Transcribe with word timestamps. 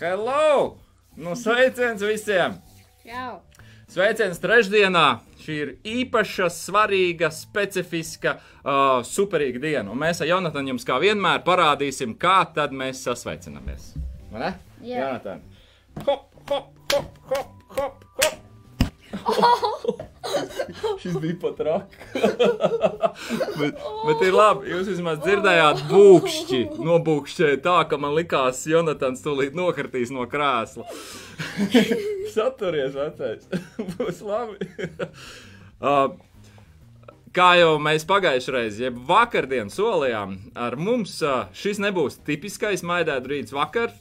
Hello! 0.00 0.78
Nu, 1.14 1.34
sveiciens 1.36 2.00
visiem! 2.00 2.54
Čau! 3.04 3.34
Sveiciens 3.84 4.40
trešdienā! 4.40 5.20
Šī 5.44 5.56
ir 5.60 5.72
īpaša, 5.84 6.48
svarīga, 6.56 7.28
specifiska, 7.28 8.38
uh, 8.62 9.02
superīga 9.04 9.60
diena. 9.60 9.92
Un 9.92 10.00
mēs 10.00 10.24
ar 10.24 10.30
Jonatanu 10.32 10.72
jums 10.72 10.88
kā 10.88 10.96
vienmēr 11.04 11.44
parādīsim, 11.44 12.16
kā 12.16 12.38
tad 12.56 12.72
mēs 12.72 13.04
sasveicinamies. 13.04 13.92
Vai 14.32 14.46
ne? 14.46 14.52
Jā. 14.80 15.04
Jonatan. 15.04 15.44
Hop, 16.06 16.30
hop, 16.48 16.72
hop, 16.94 17.24
hop, 17.28 17.56
hop, 17.76 18.06
hop. 18.16 18.39
Šis 21.02 21.16
bija 21.20 21.34
pat 21.40 21.60
raks. 21.66 21.96
bet, 23.60 23.74
bet 24.06 24.22
ir 24.26 24.36
labi, 24.36 24.70
jūs 24.70 24.90
vismaz 24.92 25.18
dzirdējāt 25.24 25.84
būkšķi. 25.90 26.60
Nobūkšķēja 26.86 27.60
tā, 27.64 27.76
ka 27.90 27.98
man 28.00 28.14
likās, 28.18 28.62
Jonatans 28.70 29.24
tūlīt 29.24 29.56
nokartīs 29.58 30.12
no 30.14 30.26
krēsla. 30.30 30.86
Saturies, 32.34 32.94
vecais. 32.94 33.46
Būs 33.96 34.20
labi. 34.26 34.58
uh, 35.80 36.12
Kā 37.30 37.52
jau 37.60 37.76
mēs 37.78 38.02
pagājušajā 38.10 38.54
reizē, 38.56 38.80
jeb 38.88 38.96
vakardien 39.06 39.68
solījām, 39.70 40.32
ar 40.58 40.74
mums 40.74 41.12
uh, 41.22 41.44
šis 41.54 41.78
nebūs 41.78 42.16
tipiskais 42.26 42.82
maidētu 42.82 43.30
rīts 43.30 43.54
vakar, 43.54 43.92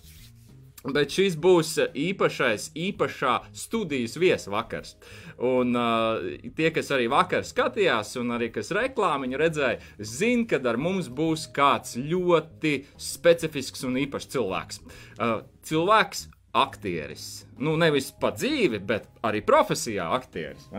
bet 0.88 1.12
šis 1.12 1.36
būs 1.40 1.74
īpašais, 1.98 2.70
īpašā 2.78 3.36
studijas 3.52 4.16
viesvakars. 4.20 4.96
Un 5.44 5.76
uh, 5.76 6.24
tie, 6.56 6.70
kas 6.76 6.92
arī 6.96 7.10
vakar 7.12 7.46
skatījās, 7.48 8.16
un 8.22 8.36
arī 8.36 8.50
kas 8.56 8.72
reklāmiņu 8.76 9.40
redzēja, 9.40 9.80
zina, 10.00 10.48
ka 10.50 10.62
ar 10.72 10.80
mums 10.80 11.12
būs 11.12 11.50
kāds 11.56 11.98
ļoti 12.00 12.76
specifisks 13.00 13.86
un 13.88 14.00
īpašs 14.06 14.32
cilvēks. 14.36 14.82
Uh, 15.20 15.42
cilvēks, 15.68 16.28
aktieris. 16.56 17.46
Nu, 17.62 17.76
nevis 17.78 18.10
pa 18.20 18.32
dzīvi, 18.34 18.80
bet 18.82 19.06
arī 19.26 19.44
profesijā 19.46 20.10
aktieris. 20.16 20.70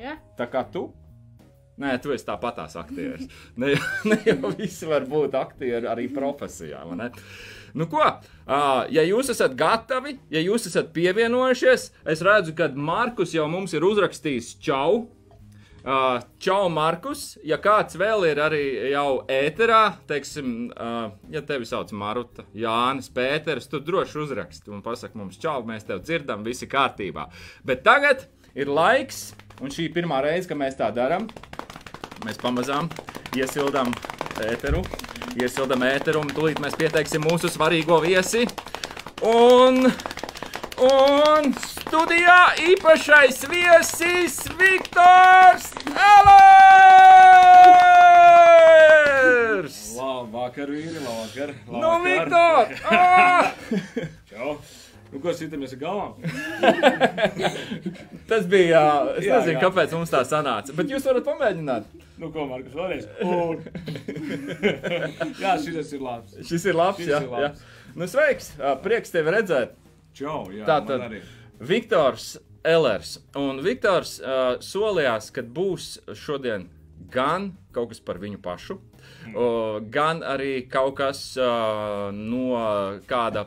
Ja? 0.00 0.18
Tā 0.38 0.50
kā 0.52 0.66
tu. 0.70 0.90
Nē, 1.82 1.96
tu 1.98 2.12
esi 2.14 2.26
tāpatās 2.28 2.76
aktieris. 2.78 3.26
Ne, 3.58 3.72
ne 4.10 4.20
jau 4.28 4.52
visi 4.54 4.86
var 4.86 5.08
būt 5.10 5.34
aktieri 5.38 5.90
arī 5.90 6.06
profesijā. 6.14 6.84
Nu, 7.74 7.88
ko? 7.90 8.04
Uh, 8.44 8.84
ja 8.94 9.02
jūs 9.02 9.32
esat 9.34 9.56
gatavi, 9.58 10.14
ja 10.30 10.42
jūs 10.44 10.68
esat 10.70 10.92
pievienojušies, 10.94 11.88
es 12.14 12.22
redzu, 12.22 12.54
ka 12.54 12.70
Markus 12.78 13.34
jau 13.34 13.48
mums 13.50 13.74
ir 13.74 13.86
uzrakstījis 13.86 14.54
čau. 14.62 15.08
Uh, 15.84 16.22
čau, 16.40 16.70
Markus. 16.72 17.34
Ja 17.44 17.58
kāds 17.60 17.98
vēl 18.00 18.22
ir 18.30 18.38
arī 18.40 18.62
jau 18.94 19.18
ēterā, 19.28 19.98
teiksim, 20.08 20.70
uh, 20.70 21.10
ja 21.34 21.42
tevi 21.44 21.66
sauc 21.68 21.90
Maruta, 21.92 22.46
Jānis, 22.56 23.10
Pēters, 23.12 23.66
tu 23.68 23.82
droši 23.84 24.22
uzraksti 24.22 24.72
un 24.72 24.80
pasaki 24.86 25.20
mums 25.20 25.36
čau, 25.42 25.58
mēs 25.68 25.84
tevi 25.84 26.06
dzirdam, 26.06 26.46
visi 26.46 26.70
kārtībā. 26.70 27.26
Bet 27.68 27.84
tagad 27.84 28.24
ir 28.56 28.72
laiks, 28.72 29.34
un 29.60 29.74
šī 29.74 29.90
ir 29.90 29.98
pirmā 29.98 30.22
reize, 30.24 30.48
kad 30.48 30.62
mēs 30.62 30.80
tā 30.80 30.88
darām. 30.94 31.28
Mēs 32.24 32.38
pamazām 32.40 32.86
iesildām 33.36 33.90
ēteru, 34.40 34.80
iesildām 35.36 35.82
ēteru, 35.84 36.22
un 36.24 36.30
tūlīt 36.32 36.56
mēs 36.62 36.72
pieteiksim 36.80 37.20
mūsu 37.26 37.50
svarīgo 37.52 37.98
viesi. 38.00 38.46
Un, 39.28 39.92
un 40.86 41.50
studijā 41.68 42.38
īpašais 42.70 43.44
viesis 43.50 44.38
Viktors 44.56 45.68
Elers! 45.92 46.24
Labvakar, 49.98 50.68
vīri, 50.72 50.98
labvakar. 51.04 51.52
Nu, 51.68 51.76
labvakar. 51.84 52.08
Viktor! 52.08 52.64
Ah! 52.88 53.52
Čau! 54.32 54.56
Nu, 55.14 55.20
ko 55.22 55.30
sitamies 55.36 55.70
ar 55.76 55.78
galvām? 55.78 56.12
Tas 58.30 58.48
bija, 58.50 58.66
jā, 58.66 58.86
es 59.20 59.24
Jā, 59.28 59.36
nezinu, 59.38 59.54
jā. 59.54 59.60
kāpēc 59.62 59.92
mums 59.94 60.10
tā 60.10 60.24
sanāca, 60.26 60.74
bet 60.74 60.90
jūs 60.90 61.06
varat 61.06 61.22
pamēģināt. 61.28 61.84
Nu, 62.18 62.32
ko, 62.34 62.48
Markus, 62.50 62.74
vēlreiz? 62.74 63.06
Jā, 65.42 65.54
šis 65.62 65.92
ir 65.96 66.02
labs. 66.02 66.34
Šis 66.48 66.64
ir 66.70 66.76
labs, 66.78 66.98
Šis 67.02 67.10
jā. 67.12 67.20
ir 67.22 67.28
jā. 67.30 67.48
labs. 67.48 67.64
Nu, 67.94 68.08
sveiks! 68.10 68.52
Prieks 68.82 69.12
tevi 69.14 69.34
redzēt! 69.34 69.74
Čau, 70.14 70.44
jā, 70.54 70.64
Tā 70.66 70.78
man 70.80 70.88
tad 70.90 71.04
arī. 71.08 71.20
Viktors 71.62 72.26
Elers. 72.66 73.16
Un 73.38 73.60
Viktors 73.64 74.16
uh, 74.22 74.56
solījās, 74.62 75.30
ka 75.34 75.42
būs 75.46 75.92
šodien 76.18 76.68
gan 77.14 77.52
kaut 77.74 77.92
kas 77.94 78.00
par 78.02 78.18
viņu 78.22 78.40
pašu, 78.42 78.80
Mm. 79.24 79.34
uh, 79.36 79.80
gan 79.92 80.22
arī 80.24 80.62
kaut 80.68 80.94
kas 80.96 81.18
uh, 81.36 82.08
no 82.12 82.56
kāda 83.08 83.46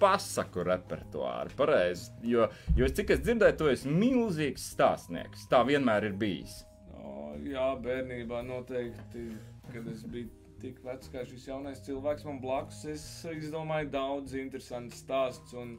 pasaku 0.00 0.64
repertuāra. 0.68 1.52
Pareizi. 1.58 2.10
Jo, 2.26 2.48
jo 2.78 2.88
cik 2.88 3.14
es 3.16 3.22
dzirdēju, 3.24 3.58
tu 3.60 3.70
esi 3.72 3.92
milzīgs 3.92 4.70
stāstnieks. 4.74 5.46
Tā 5.50 5.62
vienmēr 5.68 6.10
ir 6.10 6.18
bijis. 6.18 6.62
O, 6.98 7.34
jā, 7.46 7.70
bērnībā 7.84 8.42
noteikti, 8.46 9.28
kad 9.72 9.88
es 9.92 10.04
biju 10.08 10.30
tik 10.62 10.80
vecs 10.82 11.10
kā 11.12 11.22
šis 11.26 11.46
jaunais 11.46 11.82
cilvēks 11.86 12.26
man 12.26 12.40
blakus, 12.42 12.82
es 12.90 13.02
izdomāju 13.30 13.92
daudz 13.92 14.34
interesantu 14.38 14.98
stāstu 14.98 15.60
un 15.60 15.76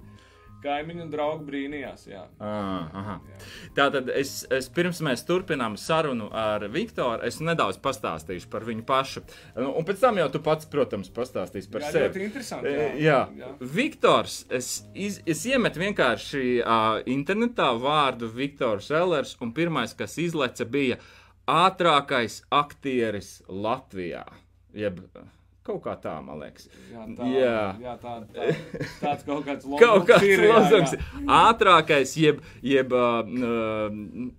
kaimiņu 0.63 1.03
un 1.05 1.11
draugu 1.13 1.45
brīnījās, 1.47 2.05
jā. 2.09 2.23
Ah, 2.39 2.89
aha. 3.01 3.15
Jā. 3.29 3.37
Tātad 3.77 4.09
es, 4.13 4.33
es 4.53 4.67
pirms 4.75 4.99
mēs 5.05 5.23
turpinām 5.27 5.77
sarunu 5.79 6.27
ar 6.35 6.65
Viktoru, 6.73 7.23
es 7.27 7.39
nedaudz 7.43 7.79
pastāstīšu 7.83 8.49
par 8.51 8.65
viņu 8.67 8.83
pašu. 8.89 9.23
Nu, 9.57 9.71
Un 9.79 9.87
pēc 9.87 10.01
tam 10.03 10.19
jau 10.19 10.27
tu 10.33 10.41
pats, 10.43 10.67
protams, 10.69 11.09
pastāstīsi 11.15 11.71
par 11.71 11.85
jā, 11.87 11.91
sevi. 11.95 12.09
ļoti 12.09 12.25
interesanti, 12.27 12.67
E, 12.73 12.75
jā. 12.75 12.89
Jā, 12.99 13.19
jā. 13.39 13.51
Viktors. 13.79 14.41
Es, 14.49 14.71
iz, 14.93 15.21
es 15.25 15.45
iemetu 15.47 15.79
vienkārši 15.81 16.43
uh, 16.59 16.99
internetā 17.09 17.71
vārdu 17.79 18.27
Viktors 18.35 18.91
Ellers, 18.91 19.35
un 19.41 19.53
pirmais, 19.55 19.95
kas 19.97 20.17
izleca, 20.21 20.65
bija 20.67 20.99
ātrākais 21.49 22.41
aktieris 22.53 23.39
Latvijā. 23.47 24.25
Jeb, 24.77 24.99
kaut 25.69 25.81
kā 25.85 25.95
tā, 26.01 26.17
man 26.25 26.41
liekas. 26.41 26.67
Jā, 26.91 27.05
tā, 27.17 27.29
Jā. 27.31 27.61
jā 27.85 27.95
tā, 28.01 28.15
tā, 28.33 28.49
tāds 28.99 29.25
kaut 29.27 29.45
kāds 29.47 29.69
kāds 30.09 30.27
ir, 30.27 30.43
jā, 30.49 30.57
lozungs. 30.57 30.97
jā. 30.97 31.23
Ātrākais, 31.39 32.13
jeb, 32.19 32.43
jeb 32.65 32.93
uh, 32.97 33.21
uh, 33.23 33.89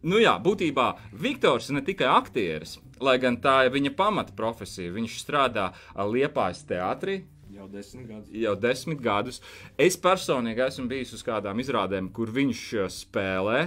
nu 0.02 0.20
jā, 0.22 0.36
būtībā 0.42 0.90
Viktors 1.22 1.70
ne 1.74 1.82
tikai 1.86 2.08
aktieris, 2.10 2.78
lai 3.00 3.16
gan 3.22 3.38
tā 3.40 3.60
ir 3.68 3.74
viņa 3.78 3.94
pamata 3.96 4.34
profesija. 4.36 4.92
Viņš 4.96 5.18
strādā 5.22 5.70
uh, 5.72 6.04
Liepājas 6.10 6.64
teātrī. 6.68 7.22
Jau 7.50 7.66
desmit 7.68 8.06
gadus. 8.08 8.28
Jau 8.40 8.52
desmit 8.56 9.00
gadus. 9.04 9.40
Es 9.76 9.96
personīgi 10.00 10.62
esmu 10.64 10.86
bijis 10.90 11.10
uz 11.16 11.24
kādām 11.26 11.58
izrādēm, 11.60 12.08
kur 12.14 12.30
viņš 12.32 12.62
uh, 12.78 12.86
spēlē. 12.92 13.64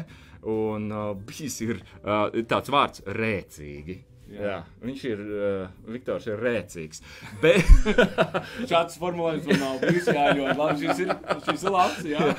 Un 0.49 0.89
uh, 0.91 1.11
bijis 1.27 1.59
ir 1.63 1.77
uh, 2.03 2.27
tāds 2.49 2.71
vārds- 2.73 3.03
rēcīgi. 3.21 4.01
Jā. 4.31 4.41
Jā. 4.43 4.53
Viņš 4.81 5.01
ir. 5.09 5.19
Uh, 5.23 5.91
Viktors 5.93 6.25
ir 6.31 6.39
rēcīgs. 6.41 7.01
Bet, 7.43 7.67
Šāds 8.69 8.95
formulējums 9.01 9.49
man 9.51 9.59
nav 9.61 9.81
bijis, 9.83 10.07
jā, 10.07 10.29
ļoti 10.37 10.55
labi. 10.57 10.87
Šis 10.87 11.01
ir, 11.03 11.11
šis 11.49 11.65
ir 11.67 11.75
labs, 11.75 11.99
jā. 12.07 12.29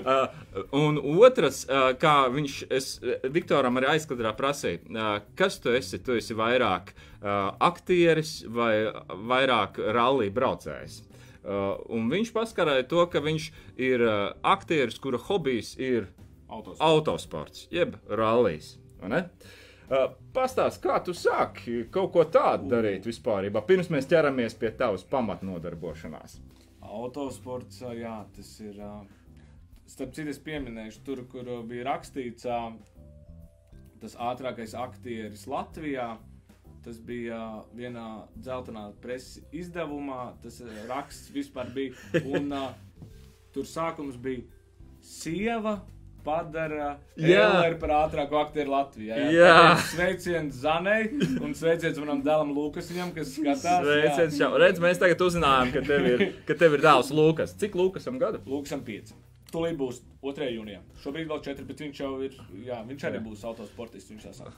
Uh, 0.00 0.24
un 0.82 0.98
otrs, 1.20 1.62
uh, 1.68 1.90
kā 2.00 2.14
viņš, 2.32 2.56
es 2.72 2.88
uh, 3.04 3.18
Viktoram 3.32 3.78
arī 3.80 3.92
aizkadrā 3.94 4.32
prasīju, 4.38 4.82
uh, 4.94 5.12
kas 5.38 5.60
tu 5.62 5.74
esi? 5.76 6.00
Tu 6.02 6.16
esi 6.18 6.36
vairāk 6.38 6.94
uh, 6.94 7.52
aktieris 7.70 8.40
vai 8.48 8.74
vairāk 9.30 9.78
rallija 9.94 10.34
braucējs? 10.40 11.02
Uh, 11.40 11.78
un 11.96 12.10
viņš 12.12 12.34
paskarēja 12.36 12.88
to, 12.90 13.04
ka 13.12 13.22
viņš 13.24 13.46
ir 13.80 14.02
uh, 14.04 14.16
aktieris, 14.44 14.98
kura 15.00 15.20
hobijs 15.28 15.72
ir 15.80 16.10
Autos. 16.50 16.76
autosports, 16.82 17.68
jeb 17.72 17.94
rallijs. 18.10 18.74
vai 19.00 19.08
ne? 19.14 19.22
Uh, 19.90 20.12
Pastāst, 20.30 20.78
kā 20.84 21.00
tu 21.02 21.10
sāki 21.18 21.80
kaut 21.90 22.12
ko 22.14 22.22
tādu 22.22 22.68
darīt 22.70 23.08
vispār, 23.08 23.48
pirms 23.66 23.88
mēs 23.90 24.06
ķeramies 24.06 24.54
pie 24.60 24.70
tavas 24.78 25.02
pamatnodarbošanās. 25.10 26.36
Autosports, 26.80 27.82
ā, 27.82 27.96
jā, 27.98 28.14
tas 28.36 28.52
ir. 28.62 28.78
ā, 28.78 28.92
Starp 29.90 30.12
citu, 30.14 30.30
es 30.30 30.38
pieminēšu, 30.38 31.00
tur, 31.02 31.24
kur 31.26 31.48
bija 31.66 31.88
rakstīts, 31.88 32.46
tas 34.00 34.14
ātrākais 34.14 34.76
aktieris 34.78 35.48
Latvijā. 35.50 36.12
Tas 36.84 37.00
bija 37.04 37.40
vienā 37.76 38.04
dzeltenā 38.38 38.86
preses 39.02 39.42
izdevumā. 39.52 40.36
Tas 40.44 40.62
raksts 40.88 41.32
vispār 41.34 41.74
bija. 41.74 42.22
Un 42.22 42.54
tur 43.52 43.66
sākums 43.68 44.16
bija 44.16 44.46
sieva. 45.04 45.80
Padara 46.24 46.90
Jā. 47.16 47.46
Elleru 47.48 47.78
par 47.82 47.92
ātrāko 48.02 48.38
aktieru 48.42 48.72
Latvijā. 48.74 49.16
Jā. 49.34 49.54
Tāpēc 49.56 49.88
Sveiciens 49.94 50.60
Zanai 50.62 51.00
un 51.40 51.54
sveiciens 51.56 51.98
manam 52.02 52.22
dēlam 52.26 52.52
Lukasam, 52.56 53.10
kas 53.16 53.34
skatās. 53.36 53.64
jā. 53.64 53.80
Sveiciens, 53.86 54.38
čau. 54.38 54.52
Redz, 54.60 54.80
mēs 54.82 55.00
tagad 55.02 55.24
uzzinājām, 55.26 55.72
ka 55.74 55.82
tev 55.86 56.06
ir, 56.12 56.24
ka 56.48 56.54
tev 56.60 56.76
ir 56.78 56.84
dēls 56.86 57.10
Lukas. 57.14 57.54
Cik 57.60 57.74
Lukasam 57.80 58.18
gadu? 58.22 58.42
Lūksam, 58.46 58.84
5. 58.86 59.14
Tūlīt 59.50 59.74
būs 59.80 60.02
2. 60.22 60.50
jūnijā. 60.54 60.78
Šobrīd 61.02 61.26
vēl 61.32 61.40
4, 61.42 61.64
bet 61.66 61.80
viņš 61.82 62.00
jau 62.04 62.12
ir. 62.22 62.36
Jā, 62.66 62.84
viņš 62.86 63.06
arī 63.08 63.18
Jā. 63.18 63.24
būs 63.24 63.40
autosportists. 63.48 64.12
Viņš 64.12 64.28
esam. 64.30 64.52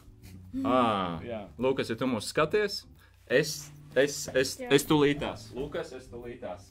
Ah, 0.69 1.17
Jā. 1.25 1.47
Lukas, 1.59 1.89
ja 1.89 1.97
tu 1.97 2.05
mūs 2.11 2.29
skaties, 2.29 2.83
es, 3.27 3.71
es, 3.97 4.29
es, 4.37 4.51
Jā. 4.61 4.69
es 4.77 4.85
tūlītās. 4.85 5.47
Lukas, 5.57 5.95
es 5.97 6.11
tūlītās. 6.13 6.69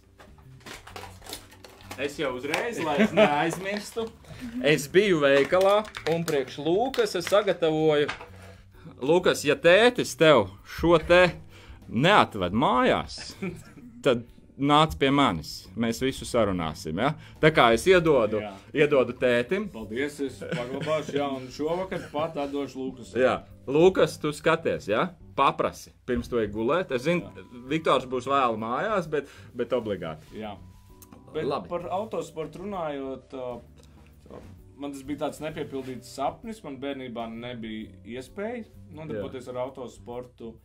Es 2.02 2.18
jau 2.20 2.32
uzreiz, 2.38 2.80
lai 2.82 2.98
es 3.06 3.14
neaizmirstu. 3.16 4.08
Es 4.66 4.88
biju 4.90 5.20
veikalā 5.22 5.84
un 6.10 6.24
priekš 6.26 6.56
Lūkas 6.66 7.12
es 7.20 7.28
sagatavoju. 7.30 8.08
Lūkas, 9.06 9.44
ja 9.46 9.54
tētis 9.54 10.16
tev 10.18 10.48
šo 10.66 10.98
te 10.98 11.28
neatved 11.86 12.56
mājās, 12.58 13.36
tad 14.02 14.24
nāc 14.58 14.96
pie 14.98 15.12
manis. 15.14 15.52
Mēs 15.78 16.02
visu 16.02 16.26
sarunāsim. 16.26 16.98
Ja? 17.02 17.12
Tā 17.42 17.52
kā 17.54 17.68
es 17.76 17.86
iedodu, 17.90 18.42
Jā. 18.42 18.52
iedodu 18.84 19.14
tētim. 19.22 19.70
Paldies, 19.74 20.18
es 20.26 20.42
paglabāšu, 20.42 21.16
jā, 21.20 21.30
un 21.38 21.46
šovakar 21.54 22.08
pat 22.14 22.42
atdošu 22.48 22.82
Lūkas. 22.82 23.14
Jā, 23.22 23.36
Lūkas, 23.70 24.18
tu 24.22 24.34
skaties, 24.34 24.90
ja? 24.90 25.12
paprasi 25.38 25.94
pirms 26.06 26.28
tu 26.30 26.42
ej 26.42 26.50
gulēt. 26.54 26.92
Es 26.98 27.06
zinu, 27.06 27.30
Viktors 27.70 28.10
būs 28.10 28.28
vēl 28.30 28.58
mājās, 28.62 29.08
bet, 29.10 29.30
bet 29.58 29.74
obligāti. 29.78 30.42
Jā. 30.42 30.58
Bet 31.34 31.46
Labi. 31.48 31.70
par 31.72 31.88
autosportu 31.96 32.66
runājot, 32.66 33.36
uh, 33.40 34.42
man 34.76 34.92
tas 34.92 35.04
bija 35.08 35.26
tāds 35.26 35.40
nepiepildīts 35.44 36.12
sapnis. 36.18 36.60
Man 36.66 36.80
bērnībā 36.82 37.28
nebija 37.32 38.02
iespēja 38.18 38.66
nodarboties 38.96 39.48
ar 39.52 39.62
autosportu. 39.64 40.56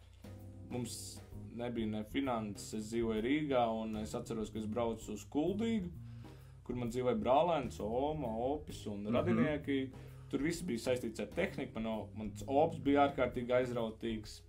Mums 0.72 0.96
nebija 1.56 1.88
ne 1.92 2.02
finanses, 2.10 2.72
es 2.80 2.90
dzīvoju 2.90 3.22
Rīgā, 3.24 3.62
un 3.80 4.02
es 4.02 4.14
atceros, 4.18 4.50
ka 4.52 4.60
es 4.60 4.66
braucu 4.68 5.14
uz 5.14 5.22
Kuldīgu, 5.32 5.92
kur 6.66 6.78
man 6.80 6.90
dzīvoja 6.90 7.16
brālēns, 7.20 7.78
Oma, 7.80 8.32
Opis 8.50 8.82
un 8.90 9.06
radinieki. 9.14 9.86
Tur 10.26 10.42
viss 10.42 10.64
bija 10.66 10.82
saistīts 10.88 11.22
ar 11.22 11.30
tehniku. 11.36 11.78
Man, 11.78 12.08
mans 12.18 12.42
Opis 12.50 12.82
bija 12.82 13.06
ārkārtīgi 13.06 13.54
aizrautīgs 13.60 14.40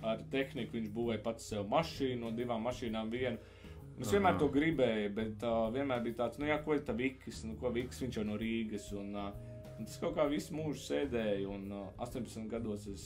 ar 0.00 0.22
tehniku. 0.32 0.78
Viņš 0.78 0.92
būvēja 0.96 1.22
pats 1.26 1.50
sev 1.52 1.68
mašīnu, 1.70 2.22
no 2.24 2.32
divām 2.36 2.64
mašīnām 2.64 3.12
vienu. 3.12 3.36
Es 4.00 4.12
vienmēr 4.14 4.38
to 4.40 4.48
gribēju, 4.52 5.08
bet 5.16 5.42
uh, 5.44 5.66
vienmēr 5.74 6.00
bija 6.04 6.22
tāds, 6.22 6.40
nu, 6.40 6.46
jā, 6.48 6.56
ko 6.64 6.72
ir 6.76 6.84
tā 6.86 6.94
Vikis, 6.96 7.42
nu, 7.44 7.56
ko 7.60 7.72
Vikis, 7.74 8.00
viņš 8.00 8.20
jau 8.20 8.24
no 8.24 8.38
Rīgas. 8.40 8.86
Un, 8.96 9.10
uh, 9.12 9.58
un 9.76 9.88
tas 9.88 9.98
kaut 10.00 10.16
kā 10.16 10.24
visu 10.30 10.56
mūžu 10.56 10.80
sēdēja, 10.86 11.44
un 11.52 11.66
uh, 11.76 11.90
18 12.06 12.48
gados 12.48 12.86
es 12.88 13.04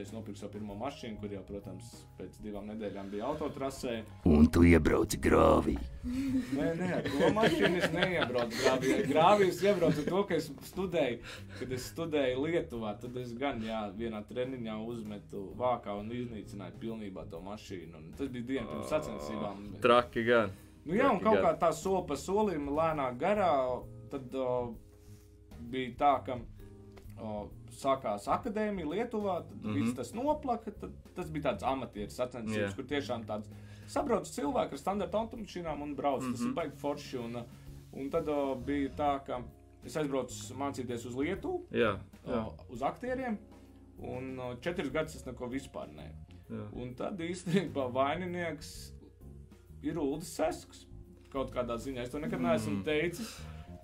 es 0.00 0.12
nopirku 0.12 0.38
savu 0.38 0.52
pirmo 0.52 0.74
mašīnu, 0.74 1.18
kur 1.20 1.32
jau, 1.32 1.42
protams, 1.44 1.88
pēc 2.18 2.38
divām 2.40 2.66
nedēļām 2.70 3.10
bija 3.12 3.26
autotrasē. 3.28 3.96
Un 4.24 4.46
tu 4.48 4.62
iebrauci 4.64 5.18
grāvī. 5.20 5.76
Nē, 6.04 6.68
nē, 6.78 7.00
to 7.04 7.28
mašīnu 7.36 7.80
es 7.82 7.90
neiebraucu 7.92 8.56
grāvī. 8.62 8.94
Grāvī 9.10 9.48
es 9.50 9.60
iebraucu 9.64 10.04
to, 10.08 10.22
ka 10.28 10.38
es 10.38 10.48
studēju, 10.70 11.20
kad 11.58 11.74
es 11.76 11.88
studēju 11.92 12.46
Lietuvā, 12.46 12.94
tad 13.02 13.16
es 13.20 13.34
gan, 13.36 13.60
jā, 13.64 13.82
vienā 13.96 14.22
treniņā 14.30 14.78
uzmetu 14.86 15.50
vākā 15.60 15.98
un 16.00 16.08
iznīcināju 16.16 16.80
pilnībā 16.80 17.26
to 17.30 17.42
mašīnu. 17.44 18.00
Un 18.00 18.14
tas 18.16 18.32
bija 18.32 18.48
diena 18.54 18.68
pirms 18.70 18.92
sacensībām. 18.94 19.66
Traki 19.84 20.24
gan. 20.24 20.56
Nu, 20.86 20.94
jā, 20.96 21.10
un 21.12 21.20
kaut 21.20 21.36
gan. 21.36 21.44
kā 21.44 21.52
tā 21.66 21.74
soli 21.76 22.06
pa 22.08 22.16
solim, 22.16 22.70
lēnāk 22.72 23.20
garā, 23.20 23.52
tad 24.10 24.32
uh, 24.40 24.72
bija 25.70 25.92
tā, 26.00 26.14
ka 26.24 26.38
sākās 27.70 28.26
akadēmija 28.28 28.86
Lietuvā, 28.88 29.42
tad 29.46 29.56
mm 29.56 29.60
Mhm. 29.60 29.68
-hmm. 29.70 29.82
viss 29.84 29.96
tas 29.96 30.14
noplaka. 30.14 30.70
Tad, 30.70 30.90
tas 31.14 31.30
bija 31.30 31.42
tāds 31.50 31.62
amatieru 31.72 32.10
sacensības, 32.10 32.56
yeah. 32.56 32.74
kur 32.76 32.84
tiešām 32.84 33.24
tāds 33.26 33.48
sabrauc 33.86 34.24
cilvēki 34.28 34.72
ar 34.72 34.78
standarta 34.78 35.18
automašīnām 35.18 35.82
un 35.82 35.94
brauc. 35.94 36.22
Mm 36.22 36.28
-hmm. 36.28 36.32
Tas 36.32 36.40
ir 36.46 36.52
baigi 36.52 36.76
forši. 36.76 37.18
Un, 37.18 37.42
un 37.92 38.10
tad 38.10 38.28
uh, 38.28 38.56
bija 38.66 38.88
tā, 38.96 39.24
ka 39.26 39.42
es 39.84 39.96
aizbraucu 39.96 40.54
mācīties 40.54 41.06
uz 41.06 41.16
Lietuvu, 41.16 41.62
Jā, 41.72 41.98
jā, 42.26 42.46
uh, 42.46 42.52
uz 42.70 42.82
aktieriem, 42.82 43.38
un 43.98 44.38
uh, 44.38 44.60
četrus 44.60 44.90
gadus 44.92 45.14
es 45.16 45.26
neko 45.26 45.46
vispār 45.46 45.88
ne. 45.96 46.12
jā. 46.50 46.68
Un 46.72 46.94
tad 46.94 47.18
īstenībā 47.20 47.92
vaininieks 47.92 48.92
ir 49.82 49.98
Ulrichs 49.98 50.28
Sesks. 50.36 50.86
Kaut 51.32 51.52
kādā 51.54 51.76
ziņā 51.78 52.02
es 52.02 52.10
to 52.10 52.18
nekad 52.18 52.40
neesmu 52.40 52.82
teicis. 52.84 53.40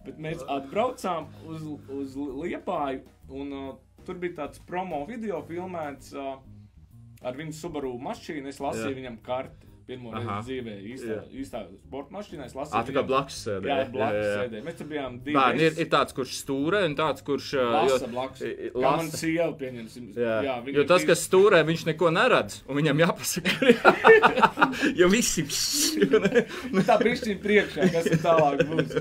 Bet 0.07 0.19
mēs 0.23 0.43
atbraucām 0.53 1.29
uz, 1.51 1.65
uz 1.91 2.17
Liepāju, 2.17 3.03
un 3.35 3.55
uh, 3.57 3.71
tur 4.07 4.21
bija 4.23 4.43
tāds 4.43 4.63
promo 4.69 5.03
video 5.09 5.41
filmēts 5.49 6.13
uh, 6.15 6.37
ar 7.27 7.39
viņu 7.39 7.57
Subaru 7.59 7.97
mašīnu. 8.03 8.51
Es 8.53 8.63
lasīju 8.63 8.93
Jā. 8.93 8.99
viņam 9.01 9.19
karti 9.27 9.66
pirmo 9.87 10.11
reizi 10.13 10.35
dzīvē, 10.49 10.73
īstā, 10.93 11.15
Jā. 11.15 11.21
īstā 11.43 11.61
sporta 11.87 12.15
mašīnā. 12.17 12.47
Es 12.49 12.55
lasīju 12.59 12.89
tā 12.89 12.95
kā 12.97 13.03
blakus 13.07 13.37
sēdē. 13.47 13.69
Jā, 13.71 13.77
blakus 13.95 14.27
sēdēja. 14.33 14.63
Mēs 14.67 14.79
tur 14.81 14.89
bijām 14.91 15.19
divi. 15.23 15.37
Bērni 15.37 15.63
ir, 15.69 15.77
ir 15.85 15.89
tāds, 15.93 16.17
kurš 16.17 16.33
stūrē, 16.43 16.81
un 16.89 16.97
tāds, 16.99 17.23
kurš. 17.27 17.53
Lasa 17.61 18.01
jo- 18.03 18.11
blakus. 18.13 18.43
Kā 18.43 18.83
man 18.83 19.07
lasa. 19.07 19.21
sieva, 19.23 19.49
pieņemsim. 19.61 20.09
Jā, 20.19 20.37
jā 20.47 20.57
jā 20.67 20.75
jo 20.81 20.85
tas, 20.91 21.05
kas 21.07 21.23
stūrē, 21.29 21.63
viņš 21.71 21.87
neko 21.93 22.11
neredz, 22.17 22.59
un 22.67 22.81
viņam 22.81 23.05
jāpasaka, 23.05 23.73
jo 25.01 25.09
visi. 25.13 25.47
Nu, 26.73 26.83
tā 26.87 26.99
brīšķīgi 27.01 27.39
priekšā, 27.43 27.91
kas 27.95 28.11
ir 28.11 28.19
tālāk 28.25 28.65
būs. 28.69 28.97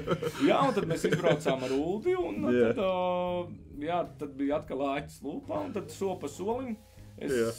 Jā, 0.45 0.61
un 0.67 0.75
tad 0.77 0.85
mēs 0.89 1.05
izbraucām 1.09 1.65
ar 1.65 1.73
Ulu. 1.75 2.15
Un 2.25 2.45
Jā. 2.53 2.69
tad, 2.75 2.81
uh, 2.85 3.49
jā, 3.81 4.01
tad 4.19 4.35
bija 4.37 4.59
atkal 4.61 4.85
āķis 4.93 5.21
lūpā, 5.25 5.63
un 5.65 5.73
tad 5.75 5.89
soli 5.93 6.19
pa 6.21 6.29
solim 6.31 6.75
es 7.17 7.31
Jā. 7.31 7.49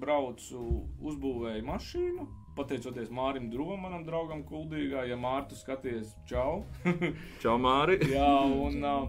Braucu, 0.00 0.62
uzbūvēju 1.02 1.66
mašīnu. 1.68 2.26
Pateicoties 2.54 3.10
Mārim 3.10 3.48
Drovam, 3.50 3.82
manam 3.82 4.04
draugam, 4.06 4.44
Kuldīgā, 4.46 5.02
ja 5.08 5.18
Mārtu 5.18 5.58
skaties, 5.58 6.12
čau. 6.30 6.62
Čau, 7.42 7.56
Māri. 7.58 7.98
Jā, 8.14 8.30
un 8.46 8.78
uh, 8.86 9.08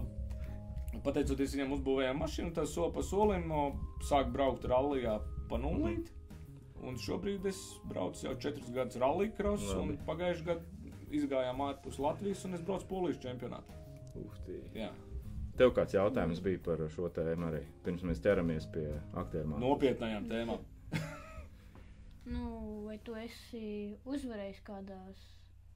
pateicoties 1.06 1.54
viņam, 1.54 1.76
uzbūvējām 1.78 2.22
mašīnu, 2.24 2.52
tad 2.56 2.70
soli 2.70 2.94
pa 2.96 3.06
solim 3.06 3.46
sāk 4.08 4.32
braukt 4.34 4.66
rallijā 4.66 5.20
pa 5.50 5.60
nulīt. 5.62 6.10
Un 6.86 6.98
šobrīd 7.00 7.46
es 7.48 7.60
braucu 7.88 8.26
jau 8.26 8.34
četrus 8.42 8.68
gadus 8.74 8.98
rallija 9.00 9.32
cross, 9.38 9.70
un 9.78 9.94
pagājušajā 10.06 10.46
gadā 10.50 10.92
izgājām 11.16 11.62
ārpus 11.70 11.98
Latvijas, 12.02 12.44
un 12.46 12.58
es 12.58 12.64
braucu 12.66 12.88
polijas 12.90 13.20
čempionātā. 13.22 13.78
Tev 15.56 15.72
kāds 15.76 15.96
jautājums 15.96 16.40
bija 16.44 16.60
par 16.64 16.82
šo 16.92 17.08
tēmu 17.16 17.48
arī, 17.48 17.62
pirms 17.84 18.04
mēs 18.04 18.20
ķeramies 18.24 18.66
pie 18.74 18.88
aktieriem. 19.16 19.54
nopietnām 19.62 20.26
tēmām. 20.28 20.64
Nu, 22.26 22.82
vai 22.82 22.96
tu 23.06 23.14
esi 23.14 23.94
uzvarējis 24.02 24.62
kādās 24.66 25.18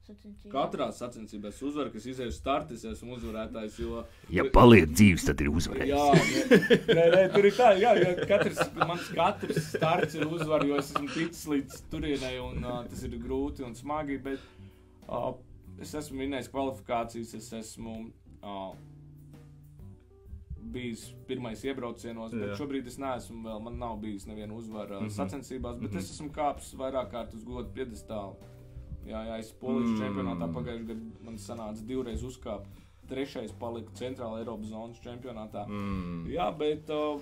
sacensībās? 0.03 0.51
Katrā 0.51 0.87
sacensībā 0.91 1.47
es 1.47 1.61
uzvaru, 1.63 1.93
kas 1.93 2.07
izēju 2.11 2.33
startā, 2.35 2.75
es 2.75 2.83
esmu 2.89 3.15
uzvarētājs. 3.15 3.77
Jo, 3.79 4.01
Ja 4.35 4.43
paliek 4.51 4.91
dzīves, 4.91 5.23
tad 5.29 5.43
ir 5.43 5.51
uzvarējis. 5.53 5.93
Jā, 5.93 6.57
nē, 6.59 6.79
nē, 6.97 7.05
nē, 7.15 7.21
tur 7.35 7.47
ir 7.47 7.55
tā, 7.55 7.69
jā, 7.79 7.93
jo 8.01 8.27
katrs, 8.27 8.59
mans 8.81 9.07
katrs 9.15 9.69
starts 9.77 10.19
ir 10.19 10.27
uzvara, 10.27 10.67
jo 10.67 10.81
es 10.81 10.91
esmu 10.91 11.07
ticis 11.13 11.45
līdz 11.53 11.79
turienei, 11.93 12.35
un 12.43 12.67
uh, 12.67 12.81
tas 12.91 13.07
ir 13.07 13.15
grūti 13.23 13.63
un 13.67 13.77
smagi. 13.77 14.19
Bet 14.27 14.43
uh, 15.07 15.31
es 15.79 15.95
esmu 16.03 16.19
minējis 16.25 16.51
kvalifikācijas, 16.51 17.35
es 17.39 17.47
esmu 17.61 17.95
uh, 18.43 18.73
bijis 20.73 21.13
pirmais 21.27 21.63
iebraucienos, 21.65 22.31
bet 22.31 22.49
Jā. 22.49 22.55
šobrīd 22.59 22.87
es 22.87 22.97
neesmu 23.01 23.41
vēl, 23.47 23.61
man 23.63 23.79
nav 23.79 23.97
bijis 24.01 24.25
neviena 24.27 24.53
uzvara 24.53 24.99
mm 24.99 25.05
Mhm. 25.05 25.07
-hmm. 25.09 25.15
sacensībās, 25.17 25.77
bet 25.79 25.91
mm 25.91 25.97
-hmm. 25.97 25.99
es 26.03 26.11
esmu 26.11 26.29
kāpis 26.29 26.75
vairāk 26.75 27.11
kārt 27.11 27.33
uz 27.33 27.43
godu 27.43 27.69
piedestālu. 27.75 28.35
Jā, 29.07 29.23
jā, 29.27 29.39
es 29.39 29.51
polijas 29.51 29.89
Mm. 29.89 29.95
mm. 29.95 30.01
čempionātā 30.01 30.53
pagājušajā 30.53 30.87
gadā 30.87 31.25
man 31.25 31.35
sanāca 31.37 31.85
divreiz 31.85 32.23
uzkāpt. 32.23 32.67
Trešais 33.09 33.51
palika 33.59 33.91
Centrāla 33.93 34.39
Eiropas 34.39 34.67
zonas 34.67 34.99
čempionātā. 35.01 35.67
Mm. 35.67 36.27
Jā, 36.27 36.57
bet 36.57 36.89
uh, 36.89 37.19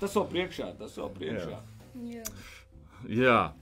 tas 0.00 0.14
vēl 0.16 0.28
priekšā, 0.28 0.78
tas 0.78 0.98
vēl 0.98 1.08
priekšā. 1.10 1.58
Jā. 1.94 2.22
Jā. 3.08 3.52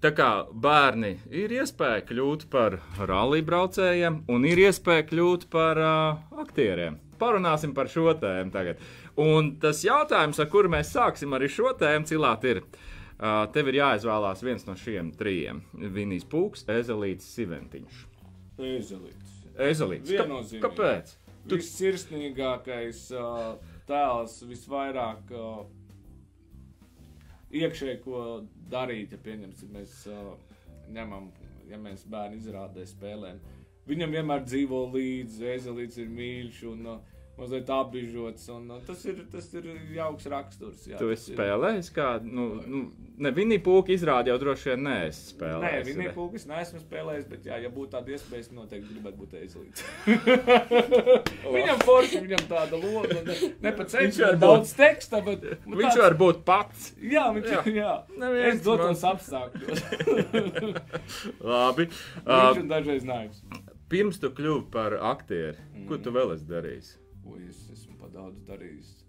Tā 0.00 0.10
kā 0.14 0.46
bērni 0.52 1.18
ir 1.30 1.50
iespēja 1.50 2.04
kļūt 2.06 2.48
par 2.50 2.80
rallija 2.98 3.42
braucējiem, 3.44 4.24
un 4.28 4.44
ir 4.44 4.58
iespēja 4.58 5.02
kļūt 5.08 5.46
par 5.50 5.78
uh, 5.78 6.18
aktieriem. 6.40 6.98
Parunāsim 7.20 7.72
par 7.76 7.88
šo 7.92 8.10
tēmu 8.20 8.52
tagad. 8.54 8.80
Un 9.16 9.54
tas 9.62 9.82
jautājums, 9.86 10.40
ar 10.42 10.50
kuru 10.52 10.68
mēs 10.72 10.90
sāksim 10.94 11.32
arī 11.36 11.48
šo 11.52 11.72
tēmu, 11.78 12.06
cilāt, 12.10 12.44
ir, 12.44 12.62
uh, 12.62 13.46
tev 13.54 13.68
ir 13.72 13.80
jāizvēlās 13.82 14.42
viens 14.44 14.66
no 14.68 14.74
šiem 14.78 15.12
trijiem- 15.16 15.62
Vinijas 15.96 16.24
Pūks, 16.32 16.66
Ezelīts, 16.68 17.28
Siventiņš. 17.36 18.02
Ezelīts. 18.58 19.32
Ezelīts, 19.56 20.12
Ka- 20.60 20.68
kāpēc? 20.68 21.14
Tu- 21.48 21.56
Vissirsnīgākais 21.60 23.04
uh, 23.14 23.56
tēls, 23.86 24.40
visvairāk 24.50 25.30
uh, 25.32 25.64
iekšēji, 27.52 28.00
ko 28.04 28.22
darīt, 28.72 29.12
ja 29.14 29.18
pieņemsim, 29.22 29.70
mēs 29.76 29.92
uh, 30.10 30.34
ņemam, 30.92 31.28
ja 31.70 31.78
mēs 31.78 32.04
bērnu 32.10 32.40
izrādē 32.40 32.84
spēlēm. 32.90 33.38
Viņam 33.86 34.16
vienmēr 34.18 34.42
dzīvo 34.48 34.84
līdzi, 34.94 35.44
ezelīts 35.58 35.98
ir 36.02 36.08
mīļš. 36.10 36.62
Un, 36.72 36.86
uh, 36.96 37.12
mazliet 37.36 37.68
apbižots. 37.68 38.46
Un, 38.48 38.70
uh, 38.72 38.78
tas, 38.86 39.02
ir, 39.04 39.18
tas 39.30 39.44
ir 39.54 39.66
jauks 39.92 40.24
raksturs. 40.32 40.86
Jā, 40.88 40.96
Tu 40.96 41.10
esi 41.12 41.32
ir- 41.34 41.36
spēlējis 41.36 41.90
kā, 41.92 42.06
nu, 42.24 42.46
nu 42.64 42.78
ne 43.20 43.30
Vinija 43.36 43.60
Pūka 43.66 43.92
izrādi 43.92 44.32
jau 44.32 44.38
droši 44.40 44.70
vien 44.72 44.82
neesi 44.86 45.20
Nē, 45.20 45.34
spēlējis. 45.34 45.90
viņa 45.90 46.06
re? 46.06 46.14
pūlis 46.16 46.46
neesmu 46.48 46.80
spēlējis, 46.80 47.26
bet, 47.28 47.44
jā, 47.50 47.58
ja 47.60 47.68
būtu 47.74 47.90
tāda 47.92 48.14
iespēja, 48.16 48.40
es 48.46 48.50
noteikti 48.56 48.88
gribētu 48.94 49.20
būt 49.20 49.36
eizlīts. 49.42 49.84
viņam 51.58 51.84
forši, 51.84 52.22
viņam 52.24 52.44
tāda 52.50 52.80
loma, 52.80 53.04
ne, 53.28 53.36
ne 53.68 53.72
ceļš, 53.84 54.18
var 54.22 54.32
bet 54.32 54.42
daudz 54.46 54.72
teksta, 54.80 55.20
bet 55.28 55.44
Viņš 55.66 56.00
var 56.02 56.16
būt 56.24 56.40
pats. 56.48 56.90
Jā, 57.04 57.26
viņš 57.36 57.52
Jā. 57.52 57.62
jā. 57.76 57.94
Neviens 58.16 58.54
Es 58.56 58.64
dotos 58.64 59.02
man- 59.04 59.12
apstākļos. 59.12 59.78
Labi. 61.52 61.88
Viņš 61.92 62.24
Uh, 62.26 62.60
ir 62.64 62.68
dažreiz 62.70 63.04
naivs. 63.06 63.42
Pirms 63.88 64.20
tu 64.22 64.30
kļuvi 64.34 64.68
par 64.72 64.96
aktieru, 65.12 65.56
ko 65.88 65.96
Mm. 65.98 66.02
tu 66.02 66.10
vēl 66.12 66.34
esi 66.34 66.46
darījis? 66.50 66.94
Ui, 67.26 67.42
es 67.48 67.68
esmu 67.72 67.98
pa 68.00 68.08
daudz 68.08 68.40
darījis. 68.46 69.02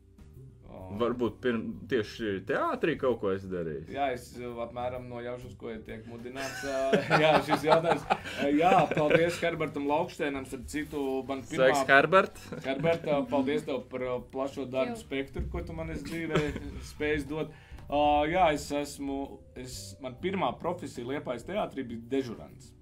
O, 0.68 0.98
Varbūt 1.00 1.38
pirm, 1.42 1.62
tieši 1.88 2.42
teātrī 2.46 2.98
kaut 3.00 3.22
ko 3.22 3.30
esi 3.32 3.48
darījis. 3.48 3.88
Jā, 3.94 4.10
es 4.14 4.26
uh, 4.38 4.50
apmēram 4.66 5.06
nojaušu, 5.10 5.54
ko 5.58 5.70
ir 5.72 5.80
tiek 5.86 6.04
mudināts. 6.12 6.60
uh, 6.68 6.92
Jā, 7.24 7.32
šis 7.48 7.64
jautājums. 7.64 8.04
Uh, 8.04 8.50
Jā, 8.52 8.74
paldies 8.92 9.40
Herbertam 9.42 9.88
Laukštēnam, 9.88 10.44
ar 10.44 10.66
citu 10.68 11.24
man 11.30 11.42
pirmā. 11.48 11.70
Sveiks, 11.72 11.86
Herbert! 11.88 12.42
Herberta, 12.66 13.22
paldies 13.32 13.64
tev 13.66 13.86
par 13.90 14.04
plašo 14.34 14.66
darbu 14.70 14.98
spektru, 15.00 15.46
ko 15.54 15.64
tu 15.64 15.74
man 15.74 15.90
esi 15.96 16.04
dzīvē 16.12 16.44
spējis 16.92 17.26
dot. 17.32 17.56
Uh, 17.88 18.28
jā, 18.28 18.50
es 18.54 18.68
esmu, 18.76 19.40
es, 19.56 19.96
man 20.04 20.18
pirmā 20.22 20.52
profesija 20.60 21.08
Liepājas 21.08 21.48
teātrī 21.48 21.88
bija 21.88 22.04
dežurants. 22.18 22.74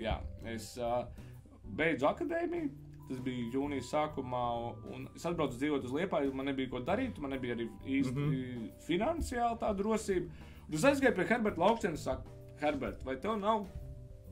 Jā, 0.00 0.16
es 0.48 0.72
uh, 0.80 1.02
beidzu 1.76 2.08
akadēmiju, 2.08 2.70
tas 3.10 3.20
bija 3.26 3.48
jūnijas 3.54 3.90
sākumā, 3.92 4.44
un 4.94 5.08
es 5.16 5.26
atbraucu 5.26 5.58
dzīvot 5.58 5.86
uz 5.88 5.94
Liepāju, 5.96 6.32
man 6.36 6.50
nebija 6.50 6.70
ko 6.72 6.80
darīt, 6.86 7.18
man 7.22 7.34
nebija 7.34 7.56
arī 7.58 7.68
īsti 7.84 8.14
mm 8.14 8.30
-hmm. 8.30 8.68
finansiāli 8.86 9.58
tā 9.60 9.74
drosība. 9.76 10.30
Un 10.68 10.74
es 10.78 10.84
aizgāju 10.84 11.16
pie 11.16 11.26
Herberta 11.26 11.60
Laukstena 11.60 11.98
un 11.98 11.98
saku, 11.98 12.36
Herbert, 12.60 13.04
vai 13.04 13.16
tev 13.16 13.38
nav 13.40 13.66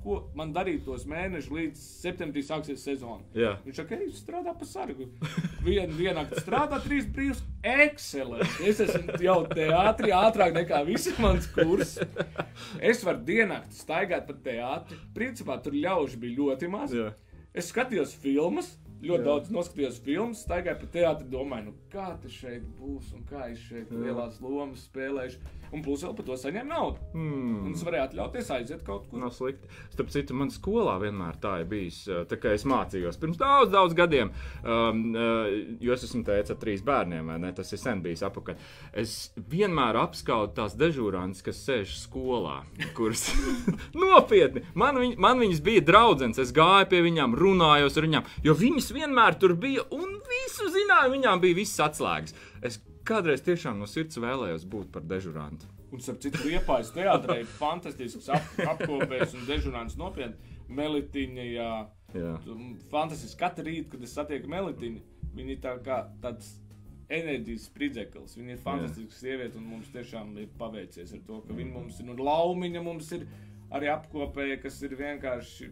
ko 0.03 0.19
man 0.39 0.53
darīt 0.55 0.85
tos 0.87 1.05
mēnešus 1.09 1.53
līdz 1.55 1.85
septembrī 2.03 2.43
sāksies 2.47 2.83
sezona? 2.85 3.25
Jā. 3.37 3.55
Viņš 3.65 3.81
saka, 3.81 3.91
ka 3.93 4.01
viņš 4.03 4.19
strādā 4.23 4.55
par 4.59 4.71
sargu. 4.71 5.09
Vienu 5.67 5.99
dienu 5.99 6.25
strādā, 6.39 6.81
trīs 6.85 7.07
brīvs. 7.13 7.45
Excelents! 7.69 8.59
Es 8.65 8.83
esmu 8.85 9.19
jau 9.23 9.39
teātrī 9.51 10.13
ātrāk 10.17 10.57
nekā 10.57 10.83
visi 10.89 11.15
mans 11.23 11.49
kurs. 11.55 11.97
Es 12.81 13.05
varu 13.07 13.25
diennakti 13.29 13.79
staigāt 13.79 14.29
pa 14.29 14.37
teātri. 14.49 15.01
Principā 15.17 15.59
tur 15.63 15.77
ļaužu 15.77 16.21
bija 16.23 16.39
ļoti 16.43 16.71
maz. 16.73 16.95
Jā. 16.95 17.13
Es 17.57 17.73
skatījos 17.73 18.13
filmas, 18.23 18.75
ļoti 19.03 19.19
Jā. 19.21 19.25
Daudz 19.29 19.51
noskatījos 19.55 20.01
filmas, 20.05 20.43
staigāju 20.47 20.81
pa 20.81 20.87
teātri, 20.97 21.29
domāju, 21.31 21.65
nu, 21.71 21.75
kā 21.93 22.09
tas 22.23 22.33
šeit 22.33 22.65
būs 22.81 23.13
un 23.15 23.23
kā 23.31 23.51
es 23.53 23.61
šeit 23.69 23.93
Jā. 23.93 23.99
lielās 24.07 24.41
lomas 24.43 24.89
spēlēšu. 24.89 25.39
Un 25.69 25.83
plus 25.85 26.01
vēl 26.01 26.15
par 26.17 26.25
to 26.25 26.33
saņēmu 26.41 26.71
naudu. 26.71 26.97
Un 27.13 27.27
Hmm. 27.29 27.73
es 27.75 27.83
varēju 27.85 28.07
atļauties 28.07 28.47
aiziet 28.55 28.83
kaut 28.87 29.03
kur. 29.11 29.19
Nav 29.21 29.35
slikti. 29.37 29.69
Starp 29.93 30.09
citu, 30.15 30.33
man 30.33 30.49
skolā 30.49 30.95
vienmēr 31.03 31.37
tā 31.43 31.59
ir 31.61 31.67
bijis. 31.69 31.99
uh, 32.09 32.23
Tā 32.25 32.39
kā 32.41 32.55
es 32.57 32.65
mācījos 32.65 33.19
pirms 33.21 33.37
daudz, 33.37 33.71
daudz 33.71 33.93
gadiem, 33.95 34.31
um, 34.65 35.03
uh, 35.15 35.45
jo 35.85 35.93
es 35.93 36.05
esmu 36.09 36.25
teicis 36.25 36.55
ar 36.55 36.57
trīs 36.57 36.81
bērniem, 36.83 37.27
vai 37.29 37.37
ne? 37.39 37.53
Tas 37.53 37.71
ir 37.73 37.79
sen 37.83 38.01
bijis 38.01 38.23
apakaļ. 38.25 38.57
Es 38.95 39.31
vienmēr 39.37 40.01
apskaudu 40.01 40.55
tās 40.57 40.73
dežūrāns, 40.75 41.45
kas 41.45 41.61
sēž 41.69 41.93
skolā, 42.01 42.63
kuras 42.97 43.29
nopietni. 43.95 44.65
Man, 44.75 44.97
viņ, 44.97 45.15
man 45.21 45.39
viņas 45.45 45.61
bija 45.65 45.85
draudzenes, 45.85 46.39
es 46.41 46.53
gāju 46.57 46.89
pie 46.89 47.03
viņām, 47.05 47.37
runājos 47.39 47.97
ar 48.01 48.09
viņām, 48.09 48.25
jo 48.49 48.55
viņas 48.57 48.88
vienmēr 48.95 49.39
tur 49.41 49.55
bija 49.59 49.85
un 49.95 50.19
visu 50.29 50.69
zināju, 50.75 51.15
viņām 51.17 51.43
bija 51.43 51.59
visas 51.59 51.87
atslēgas. 51.89 52.37
Es 52.65 52.81
kādreiz 53.09 53.43
tiešām 53.47 53.81
no 53.81 53.89
sirds 53.89 54.21
vēlējos 54.21 54.67
būt 54.69 54.93
par 54.95 55.07
dežūrantu. 55.09 55.69
Un, 55.89 56.03
starp 56.05 56.21
citu, 56.21 56.43
liepais 56.45 56.91
teātrē 56.93 57.39
ir 57.43 57.49
fantastisks 57.49 58.29
ap, 58.33 58.49
apkopējs 58.75 59.37
un 59.39 59.47
dežurants 59.49 59.97
nopietni. 60.01 60.57
Melitiņa, 60.69 61.45
jā. 61.49 61.73
Jā. 62.13 62.35
Fantastiski 62.93 63.41
katru 63.41 63.65
rītu, 63.71 63.95
kad 63.95 64.05
es 64.05 64.13
satieku 64.17 64.51
Melitiņu, 64.53 65.01
viņa 65.37 65.55
ir 65.55 65.63
tā 65.65 65.73
kā 65.85 66.03
tāds 66.21 66.51
enerģijas 67.09 67.69
spridzeklis. 67.71 68.37
Viņa 68.37 68.55
ir 68.55 68.63
fantastiska 68.65 69.17
sieviete 69.17 69.57
un 69.61 69.69
mums 69.73 69.89
tiešām 69.95 70.35
ir 70.43 70.51
paveicies 70.61 71.15
ar 71.17 71.23
to, 71.27 71.41
ka 71.47 71.57
viņa 71.57 71.73
mums 71.73 72.01
ir 72.01 72.09
no 72.11 72.17
laumiņa, 72.21 72.85
mums 72.85 73.13
ir 73.17 73.25
arī 73.75 73.89
apkopēja, 73.93 74.61
kas 74.63 74.81
ir 74.85 74.97
vienkārši. 74.99 75.71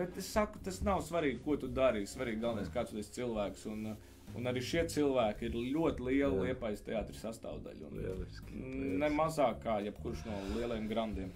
Bet 0.00 0.16
es 0.20 0.30
saku, 0.32 0.60
tas 0.64 0.80
nav 0.86 1.02
svarīgi, 1.04 1.42
ko 1.44 1.58
tu 1.60 1.68
dari. 1.76 2.06
Svarīgi 2.08 2.40
galvenais, 2.40 2.72
kāds 2.72 2.94
tu 2.94 3.00
esi 3.02 3.12
cilvēks. 3.18 3.66
Un, 3.68 3.90
un 4.38 4.48
arī 4.48 4.62
šie 4.64 4.86
cilvēki 4.88 5.48
ir 5.50 5.58
ļoti 5.76 6.06
liela 6.08 6.46
liepais 6.46 6.80
teātris 6.86 7.20
sastāvdaļa. 7.26 7.90
Un, 7.90 8.00
Lieliski. 8.00 8.64
Ne 9.02 9.12
mazāk 9.12 9.60
kā 9.66 9.76
jebkurš 9.84 10.24
no 10.30 10.40
lielajiem 10.56 10.88
grandiem. 10.88 11.32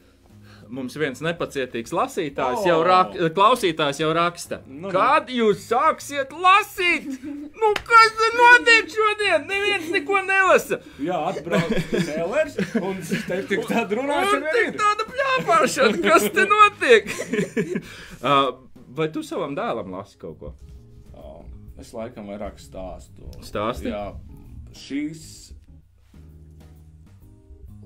Mums 0.68 0.96
viens 1.00 1.20
nepacietīgs 1.24 1.92
lasītājs, 1.94 2.64
O! 2.64 2.68
jau 2.68 2.78
rak, 2.84 3.14
klausītājs 3.36 4.00
jau 4.02 4.10
raksta. 4.16 4.60
Nu, 4.68 4.90
Kad 4.92 5.30
jūs 5.32 5.66
sāksiet 5.68 6.32
lasīt? 6.32 7.08
Nu, 7.54 7.70
kas 7.86 8.12
te 8.18 8.28
notiek 8.36 8.88
šodien? 8.90 9.44
Neviens 9.48 9.86
neko 9.94 10.20
nelasa. 10.26 10.78
Jā, 11.02 11.20
atbrauc 11.30 11.72
Cēlers, 11.92 12.56
un 12.82 12.98
te 13.28 13.38
tik 13.50 13.62
tāda 13.70 13.94
Un 13.94 14.00
runāšana 14.02 14.52
tik 14.56 14.68
ir. 14.72 14.76
tāda 14.80 15.06
pļāpāšana, 15.12 16.02
kas 16.04 16.26
te 16.34 16.44
notiek? 16.50 17.12
uh, 18.28 18.50
vai 18.98 19.08
tu 19.14 19.22
savam 19.26 19.54
dēlam 19.58 19.94
lasi 19.94 20.18
kaut 20.20 20.38
ko? 20.42 20.52
Oh, 21.14 21.40
es 21.80 21.94
laikam 21.96 22.28
vairāk 22.32 22.58
stāstu. 22.62 23.30
Stāsti? 23.46 23.92
Jā, 23.94 24.08
šīs 24.74 25.24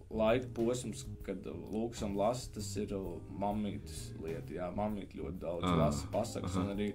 laika 0.08 0.48
posms, 0.56 1.04
kad 1.26 1.44
Lūksam 1.44 2.14
lasa, 2.16 2.48
tas 2.56 2.70
ir 2.80 2.94
mamītas 3.38 4.06
lieta. 4.24 4.54
Jā, 4.56 4.70
mamīte 4.74 5.18
ļoti 5.20 5.38
daudz 5.42 5.68
Ah, 5.68 5.76
lasa 5.84 6.08
pasakas, 6.12 6.56
aha. 6.56 6.64
un 6.64 6.72
arī 6.74 6.88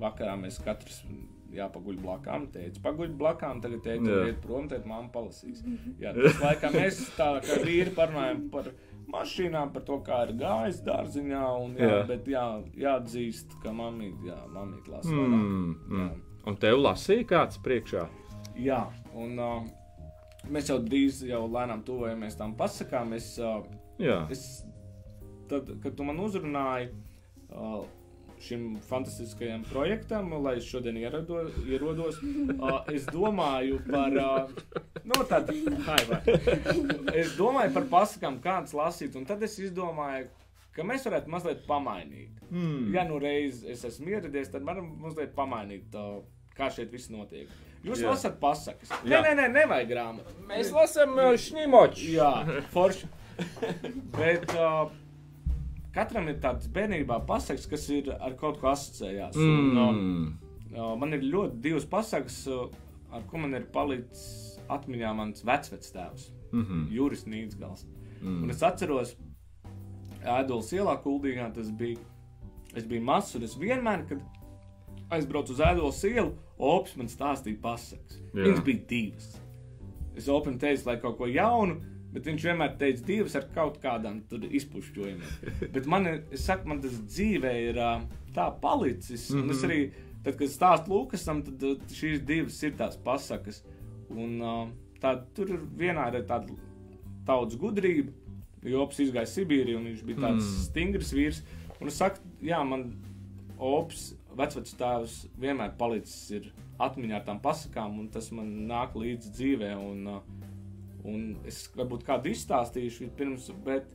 vakarā 0.00 0.36
mēs 0.38 0.60
katrs 0.64 1.02
jāpaguļ 1.54 1.98
blakām. 2.02 2.46
Teicu, 2.54 2.82
paguļ 2.84 3.16
blakām, 3.20 3.60
tagad 3.64 3.82
teicu, 3.86 4.10
Jā. 4.10 4.22
iet 4.30 4.40
prom, 4.44 4.68
tad 4.70 4.86
mamma 4.88 5.10
palasīs. 5.14 5.62
Jā, 6.00 6.14
tas 6.16 6.38
laikā 6.42 6.70
mēs 6.74 7.02
tā 7.18 7.32
kā 7.44 7.58
vīri 7.64 7.94
parunājam 7.96 8.46
par 8.52 8.70
mašīnām, 9.10 9.72
par 9.74 9.84
to, 9.88 9.98
kā 10.06 10.22
ir 10.28 10.34
gājis 10.40 10.80
dārziņā, 10.86 11.42
un 11.64 11.76
jā, 11.80 11.90
Jā. 11.90 12.00
bet 12.08 12.30
jā, 12.30 12.46
jāatzīst, 12.84 13.58
ka 13.64 13.74
mamīte, 13.74 14.30
jā, 14.30 14.38
mamīte 14.54 14.94
lasa. 14.94 15.10
Mm, 15.10 15.74
mm. 15.90 16.00
Jā. 16.00 16.08
Un 16.50 16.56
tev 16.62 16.78
lasīja 16.80 17.26
kāds 17.34 17.60
priekšā? 17.64 18.06
Jā, 18.60 18.80
un 19.18 19.38
uh, 19.40 19.60
mēs 20.52 20.70
jau 20.70 20.78
drīz, 20.82 21.22
jau 21.28 21.44
lēnām 21.50 21.82
tuvojamies 21.86 22.38
tam 22.38 22.54
pasakām. 22.58 23.14
Es, 23.18 23.32
uh, 23.42 23.60
Jā. 24.00 24.22
es, 24.32 24.62
tad, 25.50 25.68
kad 25.82 25.96
tu 25.98 26.06
man 26.06 26.20
uzrunāji 26.22 26.92
uh, 27.50 27.82
šim 28.40 28.78
fantastiskajam 28.88 29.64
projektam, 29.70 30.32
lai 30.44 30.56
es 30.58 30.68
šodien 30.68 30.96
ierado, 31.00 31.42
ierodos, 31.68 32.20
uh, 32.22 32.80
es 32.92 33.06
domāju 33.12 33.80
par. 33.86 34.16
Uh, 34.16 34.84
nu, 35.04 35.20
tad, 35.28 35.50
hai, 35.86 36.00
vai. 36.08 36.20
es 37.20 37.34
domāju 37.38 37.74
par 37.76 37.88
pasakām, 37.92 38.40
kādas 38.44 38.74
lasīt, 38.76 39.16
un 39.18 39.26
tad 39.28 39.42
es 39.46 39.58
izdomāju. 39.60 40.30
Ka 40.70 40.84
mēs 40.86 41.02
varētu 41.04 41.32
mazliet 41.32 41.64
pamainīt. 41.66 42.36
Mm. 42.48 42.92
Ja 42.94 43.02
nu 43.04 43.18
reiz 43.20 43.64
es 43.66 43.82
esmu 43.88 44.12
ieradies, 44.14 44.52
tad 44.52 44.62
varam 44.64 44.92
mazliet 45.02 45.34
pamainīt, 45.36 45.90
uh, 45.98 46.22
kā 46.56 46.70
šeit 46.72 46.92
viss 46.94 47.10
notiek. 47.12 47.50
Jūs 47.84 48.02
Jā. 48.02 48.12
lasat 48.12 48.36
pasakas. 48.40 48.92
Nē, 49.02 49.16
Jā. 49.16 49.20
nē, 49.24 49.34
nē, 49.38 49.48
nevajag 49.56 49.90
grāmatu. 49.90 50.34
Mēs 50.48 50.72
lasām 50.74 51.16
šņimoču. 51.16 52.10
Jā, 52.14 52.32
forši. 52.74 53.08
Bet 54.18 54.52
uh, 54.52 54.90
katram 55.94 56.28
ir 56.28 56.38
tāds 56.42 56.68
bērnībā 56.72 57.20
pasakas, 57.26 57.66
kas 57.70 57.88
ir 57.90 58.10
ar 58.20 58.34
kaut 58.40 58.60
ko 58.60 58.68
asociējās. 58.72 59.36
Un, 59.36 59.74
Mm. 59.74 60.38
uh, 60.76 60.96
man 60.98 61.12
ir 61.12 61.20
ļoti 61.20 61.60
divas 61.60 61.84
pasakas, 61.84 62.46
uh, 62.46 62.68
ar 63.12 63.22
ko 63.30 63.38
man 63.38 63.54
ir 63.54 63.66
palicis 63.72 64.58
atmiņā 64.68 65.14
mans 65.16 65.42
vecvectēvs, 65.44 66.30
Mm 66.52 66.64
-hmm. 66.64 66.86
Juris 66.90 67.24
Nīdzgals. 67.26 67.84
Mm. 68.22 68.42
Un 68.42 68.50
es 68.50 68.62
atceros, 68.62 69.16
Ēdolas 70.24 70.72
ielā, 70.72 70.96
Kuldīgā 71.02 71.52
tas 71.54 71.70
bija. 71.70 71.98
Es 72.76 72.84
biju 72.84 73.02
mazs, 73.02 73.34
un 73.36 73.42
es 73.42 73.54
vienmēr, 73.56 74.06
kad 74.08 74.20
aizbraucu 75.10 75.52
uz 75.52 75.58
Ēdolas 75.60 76.04
ielu, 76.04 76.32
Ops 76.58 76.96
man 76.96 77.06
stāstīja 77.06 77.60
pasakas. 77.62 78.18
Viņas 78.34 78.64
bija 78.64 78.80
divas. 78.88 79.40
Es 80.16 80.28
Opam 80.28 80.58
teicu, 80.58 80.82
lai 80.86 80.96
kaut 81.00 81.16
ko 81.18 81.26
jaunu, 81.26 81.80
bet 82.12 82.26
viņš 82.26 82.44
vienmēr 82.48 82.76
teica 82.80 83.04
divas 83.06 83.36
ar 83.38 83.48
kaut 83.54 83.80
kādām 83.82 84.22
izpušķojumiem. 84.60 85.50
bet 85.74 85.86
man, 85.86 86.08
saku, 86.34 86.68
man 86.68 86.80
tas 86.82 86.96
dzīvē 87.06 87.52
ir 87.68 87.80
tā 88.34 88.50
palicis. 88.62 89.30
Mm 89.30 89.36
-hmm. 89.36 89.42
Un 89.42 89.50
es 89.50 89.64
arī, 89.64 89.80
tad, 90.24 90.36
kad 90.38 90.48
stāstu 90.48 90.88
Lukasam, 90.88 91.42
tad 91.42 91.86
šīs 91.90 92.24
divas 92.26 92.62
ir 92.62 92.72
tās 92.78 92.96
pasakas. 93.04 93.62
Un 94.10 94.40
tā, 95.00 95.14
tur 95.34 95.50
ir 95.50 95.60
vienā 95.76 96.08
ir 96.14 96.24
tāda 96.24 96.56
tautas 97.26 97.58
gudrība. 97.58 98.12
Jops 98.62 98.98
izgāja 99.00 99.26
Sibīrijā, 99.26 99.76
un 99.76 99.84
viņš 99.84 100.02
bija 100.04 100.18
tāds 100.18 100.44
Mm. 100.44 100.64
stingrs 100.64 101.12
vīrs. 101.12 101.42
Un 101.80 101.88
es 101.88 101.94
saku, 101.94 102.18
jā, 102.42 102.62
man 102.68 102.92
Ops 103.58 104.14
vecais 104.36 104.74
tēvs 104.74 105.26
vienmēr 105.40 105.76
palicis 105.78 106.30
ir 106.30 106.52
atmiņā 106.80 107.14
ar 107.14 107.24
tām 107.24 107.40
pasakām, 107.40 107.98
un 108.00 108.08
tas 108.08 108.30
man 108.32 108.68
nāk 108.68 108.94
līdzi 108.94 109.32
dzīvē. 109.36 109.74
Un, 109.76 110.06
uh, 110.06 110.20
un 111.04 111.36
es 111.48 111.64
varbūt 111.76 112.04
kādu 112.06 112.32
izstāstīšu 112.34 113.10
pirms, 113.18 113.50
bet 113.64 113.86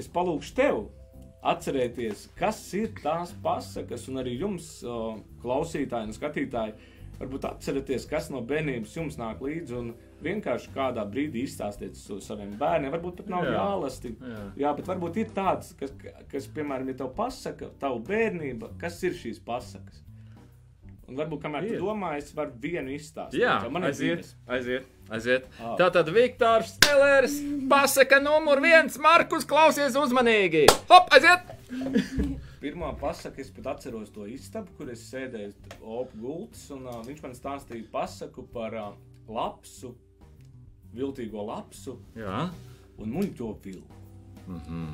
es 0.00 0.10
palūkšu 0.10 0.54
tev. 0.58 0.84
Atcerieties, 1.44 2.30
kas 2.38 2.56
ir 2.72 2.94
tās 3.02 3.34
pasakas, 3.44 4.06
un 4.08 4.22
arī 4.22 4.38
jums, 4.40 4.78
klausītāji 5.42 6.08
un 6.08 6.14
skatītāji, 6.16 6.72
varbūt 7.18 7.44
atcerieties, 7.50 8.06
kas 8.08 8.30
no 8.32 8.40
bērnības 8.48 8.94
jums 8.96 9.18
nāk 9.20 9.42
līdzi. 9.44 9.76
Un 9.76 9.90
vienkārši 10.24 10.72
kādā 10.72 11.04
brīdī 11.04 11.44
izstāstiet 11.44 11.98
to 12.00 12.16
saviem 12.24 12.54
bērniem. 12.60 12.94
Varbūt 12.94 13.20
pat 13.20 13.28
nav 13.34 13.44
Jā. 13.44 13.58
jālasti. 13.58 14.14
Jā. 14.16 14.46
Jā, 14.62 14.72
bet 14.78 14.88
varbūt 14.88 15.20
ir 15.20 15.34
tāds, 15.36 15.74
kas, 15.76 15.92
kas 16.32 16.48
piemēram, 16.56 16.88
ja 16.94 17.02
tev 17.02 17.12
pasaka, 17.18 17.68
tavu 17.82 18.00
bērnība, 18.08 18.72
kas 18.80 19.02
ir 19.04 19.12
šīs 19.18 19.42
pasakas. 19.44 20.00
Un 21.04 21.18
varbūt, 21.18 21.42
kamēr 21.44 21.66
Ir. 21.68 21.76
tu 21.76 21.84
domā, 21.84 22.14
es 22.16 22.32
varu 22.32 22.56
vienu 22.62 22.94
izstāstīt. 22.96 23.42
Jā, 23.42 23.58
man 23.68 23.84
aiziet, 23.90 24.30
aiziet, 24.48 24.88
aiziet. 25.12 25.48
Ā. 25.58 25.74
Tā 25.80 25.90
tad 25.94 26.10
Viktors 26.14 26.74
Stelers 26.76 27.36
pasaka 27.70 28.20
numur 28.22 28.62
viens. 28.64 28.98
Markus, 29.02 29.46
klausies 29.48 29.96
uzmanīgi. 29.98 30.66
Hop, 30.90 31.10
aiziet! 31.14 31.52
Pirmā 32.64 32.94
pasaka, 32.96 33.42
es 33.42 33.50
pat 33.52 33.74
atceros 33.74 34.12
to 34.14 34.24
istabu, 34.30 34.72
kur 34.78 34.88
es 34.92 35.02
sēdēju 35.10 35.50
opu 35.82 36.20
gultas, 36.22 36.62
un 36.72 36.86
uh, 36.88 37.02
viņš 37.04 37.20
man 37.20 37.34
stāstīja 37.36 37.90
pasaku 37.92 38.46
par 38.54 38.76
uh, 38.80 38.94
lapsu, 39.28 39.92
viltīgo 40.94 41.44
lapsu 41.44 41.98
Jā, 42.16 42.46
un 43.02 43.12
muļķo 43.12 43.50
vilku. 43.64 44.00
Mm 44.46 44.60
-hmm. 44.68 44.88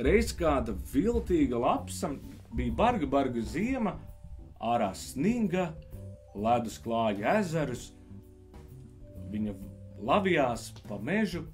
Reiz 0.00 0.32
kāda 0.36 0.74
viltīga 0.92 1.58
lapsa 1.60 2.10
bija 2.56 2.72
barga, 2.72 3.06
barga 3.06 3.40
ziema, 3.40 3.96
ārā 4.60 4.94
sniga, 4.94 5.70
ledus 6.34 6.78
klāja 6.84 7.38
ezerus. 7.40 7.92
Viņa 9.30 9.54
lavījās 10.06 10.70
pa 10.88 10.98
mežu 10.98 11.44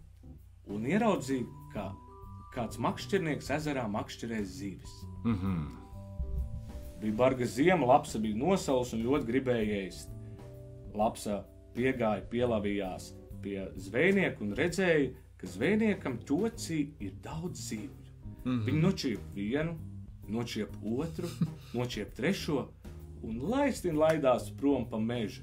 un 0.73 0.87
ieraudzīja, 0.89 1.47
ka 1.75 1.91
kāds 2.55 2.81
makšķernieks 2.81 3.51
ezerā 3.59 3.87
makšķerē 3.91 4.43
zivis. 4.45 5.03
mm 5.25 5.35
-hmm. 5.35 5.67
Bija 7.01 7.13
barga 7.13 7.45
ziema, 7.45 7.87
lapsa 7.87 8.19
bija 8.19 8.37
nosalusi 8.37 8.97
un 8.97 9.03
ļoti 9.03 9.27
gribēja 9.27 9.87
ēst. 9.87 10.09
Lapsa 10.95 11.45
piegāja, 11.75 12.25
pielavījās 12.31 13.13
pie 13.43 13.69
zvejnieka 13.77 14.45
un 14.45 14.55
redzēja, 14.55 15.11
ka 15.37 15.47
zvejniekam 15.47 16.19
ķocī 16.19 16.79
ir 17.01 17.13
daudz 17.23 17.69
zivju. 17.69 17.91
Mm 18.45 18.53
-hmm. 18.53 18.65
Viņi 18.65 18.81
nočiep 18.81 19.21
vienu, 19.35 19.77
nočiep 20.29 20.71
otru, 20.83 21.29
nočiep 21.79 22.15
trešo 22.15 22.69
un 23.23 23.39
laistin 23.51 23.97
laidās 23.97 24.51
prom 24.57 24.89
pa 24.91 24.99
mežu. 24.99 25.43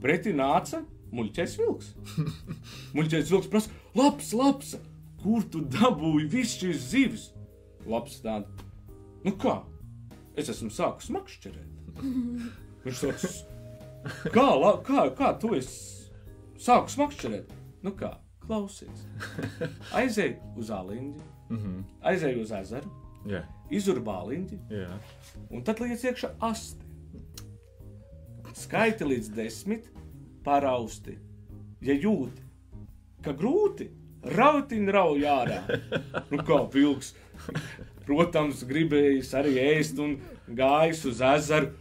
Pretī 0.00 0.34
nāca 0.34 0.84
muļķais 1.14 1.56
vilks. 1.60 1.92
muļķais 2.96 3.30
vilks 3.32 3.50
prasa, 3.52 3.70
labs, 3.98 4.32
labs, 4.36 4.74
kur 5.22 5.46
tu 5.50 5.62
dabūji 5.74 6.28
visu 6.32 6.64
šīs 6.64 6.88
zivis? 6.92 7.28
Labs 7.88 8.18
tāda, 8.24 8.48
nu 9.24 9.34
kā? 9.40 9.58
Es 10.36 10.48
esmu 10.50 10.70
sācis 10.74 11.12
makšķerēt. 11.14 12.00
Viņš 12.84 13.02
sauc, 13.02 13.26
kā, 14.34 14.46
la, 14.60 14.72
kā, 14.86 15.06
kā 15.16 15.30
tu 15.40 15.52
esi 15.56 16.08
sācis 16.64 16.98
makšķerēt? 17.00 17.52
Nu 17.84 17.92
kā, 17.96 18.14
klausies. 18.46 19.04
Aizej 20.00 20.36
uz 20.56 20.72
āliņģi, 20.74 21.30
Mm 21.48 21.58
-hmm. 21.60 21.82
aizej 22.00 22.40
uz 22.40 22.50
ezeru, 22.56 22.88
Jā, 23.28 23.42
izurbā 23.70 24.14
āliņģi, 24.22 24.58
jā. 24.70 24.98
un 25.50 25.62
tad 25.62 25.80
liec 25.80 26.00
iekšā 26.04 26.30
asti. 26.40 26.84
Skaiti 28.54 29.04
līdz 29.04 29.28
desmit, 29.36 29.90
parausti. 30.44 31.18
Ja 31.84 31.94
jūti, 31.96 32.42
ka 33.24 33.34
grūti, 33.36 33.88
rautiņ 34.36 34.90
rauj 34.94 35.24
ārā. 35.28 35.60
Nu 36.30 36.40
kā 36.46 36.62
vilks, 36.72 37.12
protams, 38.06 38.64
gribējis 38.68 39.32
arī 39.36 39.56
ēst 39.62 40.00
un 40.00 40.18
gājis 40.48 41.04
uz 41.10 41.22
ezeru, 41.34 41.72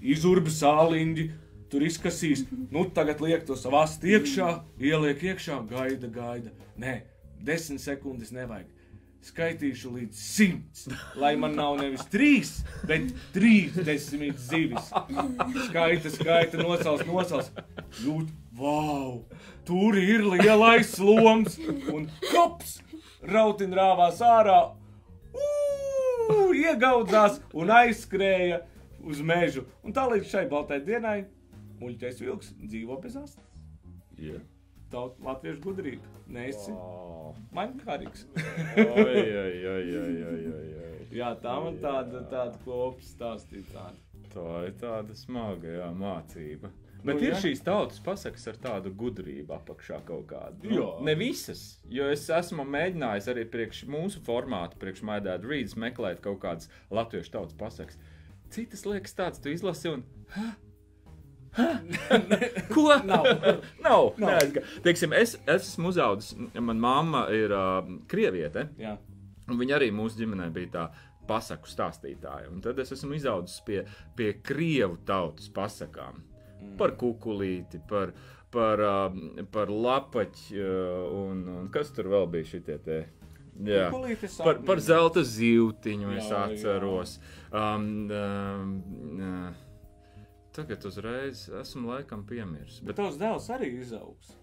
izurbi 0.00 0.52
sāliņģi, 0.54 1.28
tur 1.70 1.86
izkasīs. 1.86 2.44
Nu 2.70 2.86
tagad 2.94 3.22
liek 3.22 3.46
to 3.46 3.58
savā 3.58 3.84
iekšā, 3.86 4.50
ieliek 4.78 5.22
iekšā, 5.32 5.62
gaida, 5.70 6.10
gaida. 6.10 6.54
Nē, 6.80 7.00
desmit 7.46 7.82
sekundes 7.82 8.34
nevajag. 8.34 8.79
Skaitīšu 9.20 9.90
līdz 9.98 10.16
simts, 10.16 10.86
lai 11.20 11.34
man 11.36 11.52
nav 11.58 11.74
nevis 11.76 12.06
trīs, 12.08 12.52
bet 12.88 13.10
trīsdesmit 13.34 14.38
zivis. 14.40 14.86
Skaita, 15.66 16.12
skaita, 16.14 16.60
nosauc, 16.62 17.04
nosauc. 17.04 17.50
Jūt, 18.00 18.30
wow, 18.56 19.18
tur 19.68 19.98
ir 20.00 20.24
lielais 20.24 20.94
loms 21.04 21.58
un 21.92 22.08
kops. 22.30 22.78
Rautin 23.20 23.76
rāvās 23.76 24.22
ārā, 24.24 24.60
ū, 25.36 26.38
iegaudzās 26.56 27.42
un 27.52 27.74
aizskrēja 27.76 28.62
uz 29.04 29.20
mežu. 29.20 29.66
Un 29.84 29.92
tā 29.96 30.06
līdz 30.08 30.32
šai 30.32 30.46
baltai 30.48 30.80
dienai 30.86 31.18
muļķais 31.80 32.24
vilks 32.24 32.54
dzīvo 32.64 32.96
bez 33.04 33.20
astes. 33.20 33.44
jā. 34.16 34.40
Tauta 34.90 35.22
latviešu 35.22 35.60
gudrība. 35.62 36.02
Nesi 36.30 36.72
Oh. 36.74 37.34
maņkārīgs. 37.54 38.24
Jā, 41.10 41.32
tā 41.42 41.56
man 41.64 41.78
tāda, 41.82 42.22
tāda 42.30 42.58
kopa 42.64 43.02
stāstīja. 43.02 43.66
Tāda. 43.74 43.98
Tā 44.30 44.46
ir 44.68 44.76
tāda 44.78 45.16
smaga 45.18 45.72
jā, 45.80 45.88
mācība. 45.98 46.70
Nu, 47.00 47.14
Bet 47.14 47.22
ir 47.24 47.32
jā. 47.32 47.38
šīs 47.40 47.62
tautas 47.64 47.98
pasakas 48.04 48.44
ar 48.50 48.58
tādu 48.60 48.90
gudrību 48.94 49.54
apakšā 49.56 50.02
kaut 50.04 50.26
kādu. 50.28 50.68
Jā. 50.68 50.88
ne 51.02 51.14
visas, 51.16 51.80
jo 51.88 52.04
es 52.12 52.26
esmu 52.28 52.66
mēģinājis 52.68 53.28
arī 53.32 53.46
priekš 53.48 53.86
mūsu 53.88 54.20
formātu, 54.26 54.76
priekš 54.82 55.00
Maidāta 55.08 55.48
Rīdas 55.48 55.74
meklēt 55.80 56.20
kaut 56.20 56.40
kādas 56.44 56.68
latviešu 56.92 57.32
tautas 57.38 57.56
pasakas. 57.56 57.96
Citas 58.52 58.84
liekas 58.84 59.14
tāds, 59.16 59.40
tu 59.40 59.48
izlasi 59.48 59.88
un. 59.94 60.04
"Hā? 60.36 60.50
Ko? 62.74 62.86
Nav. 63.04 63.26
Nav. 63.86 64.12
Nav. 64.18 64.58
Teiksim, 64.84 65.14
es, 65.16 65.36
es 65.46 65.70
esmu 65.72 65.90
uzaugusi, 65.90 66.38
manā 66.56 66.80
mamma 66.80 67.24
ir 67.34 67.54
uh, 67.54 67.80
krieviete. 68.10 68.68
Jā, 68.80 68.96
Viņa 69.50 69.80
arī 69.80 69.90
mūsu 69.94 70.20
ģimenē 70.20 70.50
bija 70.54 70.70
tā 70.74 70.82
pasaku 71.26 71.70
stāstītāja. 71.70 72.50
Un 72.50 72.60
tad 72.64 72.78
es 72.82 72.92
esmu 72.94 73.16
izaudzis 73.18 73.60
pie, 73.66 73.80
pie 74.18 74.32
krievu 74.46 75.00
tautas 75.06 75.50
pasakām. 75.54 76.20
Mm. 76.60 76.76
Par 76.78 76.94
kukurūzi, 77.00 77.80
par, 77.90 78.12
par, 78.54 78.82
um, 79.08 79.40
par 79.52 79.72
lapaķu 79.72 80.60
uh, 80.60 81.08
un, 81.24 81.42
un 81.62 81.72
kas 81.74 81.90
tur 81.96 82.10
vēl 82.12 82.28
bija 82.34 82.50
šitie 82.54 82.78
te. 82.84 83.00
Jā. 83.66 83.88
Par, 84.38 84.62
par 84.64 84.80
zelta 84.80 85.20
zīltiņu 85.26 86.14
es 86.14 86.30
Jā, 86.30 86.30
jā. 86.30 86.44
atceros. 86.46 87.16
Um, 87.50 87.90
um, 88.14 88.70
uh, 89.18 89.69
tagad 90.60 90.86
uzreiz 90.90 91.48
esmu 91.62 91.90
laikam 91.94 92.22
piemirsis. 92.28 92.84
Bet 92.84 92.94
Bet 92.94 93.02
tavs 93.02 93.18
dēls 93.20 93.50
arī 93.56 93.72
izaugs. 93.80 94.36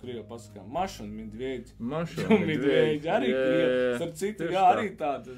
Krievu 0.00 0.24
pasakā, 0.26 0.64
mašana, 0.70 1.12
medvēģi. 1.20 1.76
mašā 1.92 2.26
Medvēģi 2.30 3.12
arī 3.12 3.30
krievu. 3.30 3.78
Starp 4.00 4.18
citu, 4.18 4.48
jā, 4.50 4.58
tā. 4.58 4.72
arī 4.74 4.90
tāda. 4.98 5.36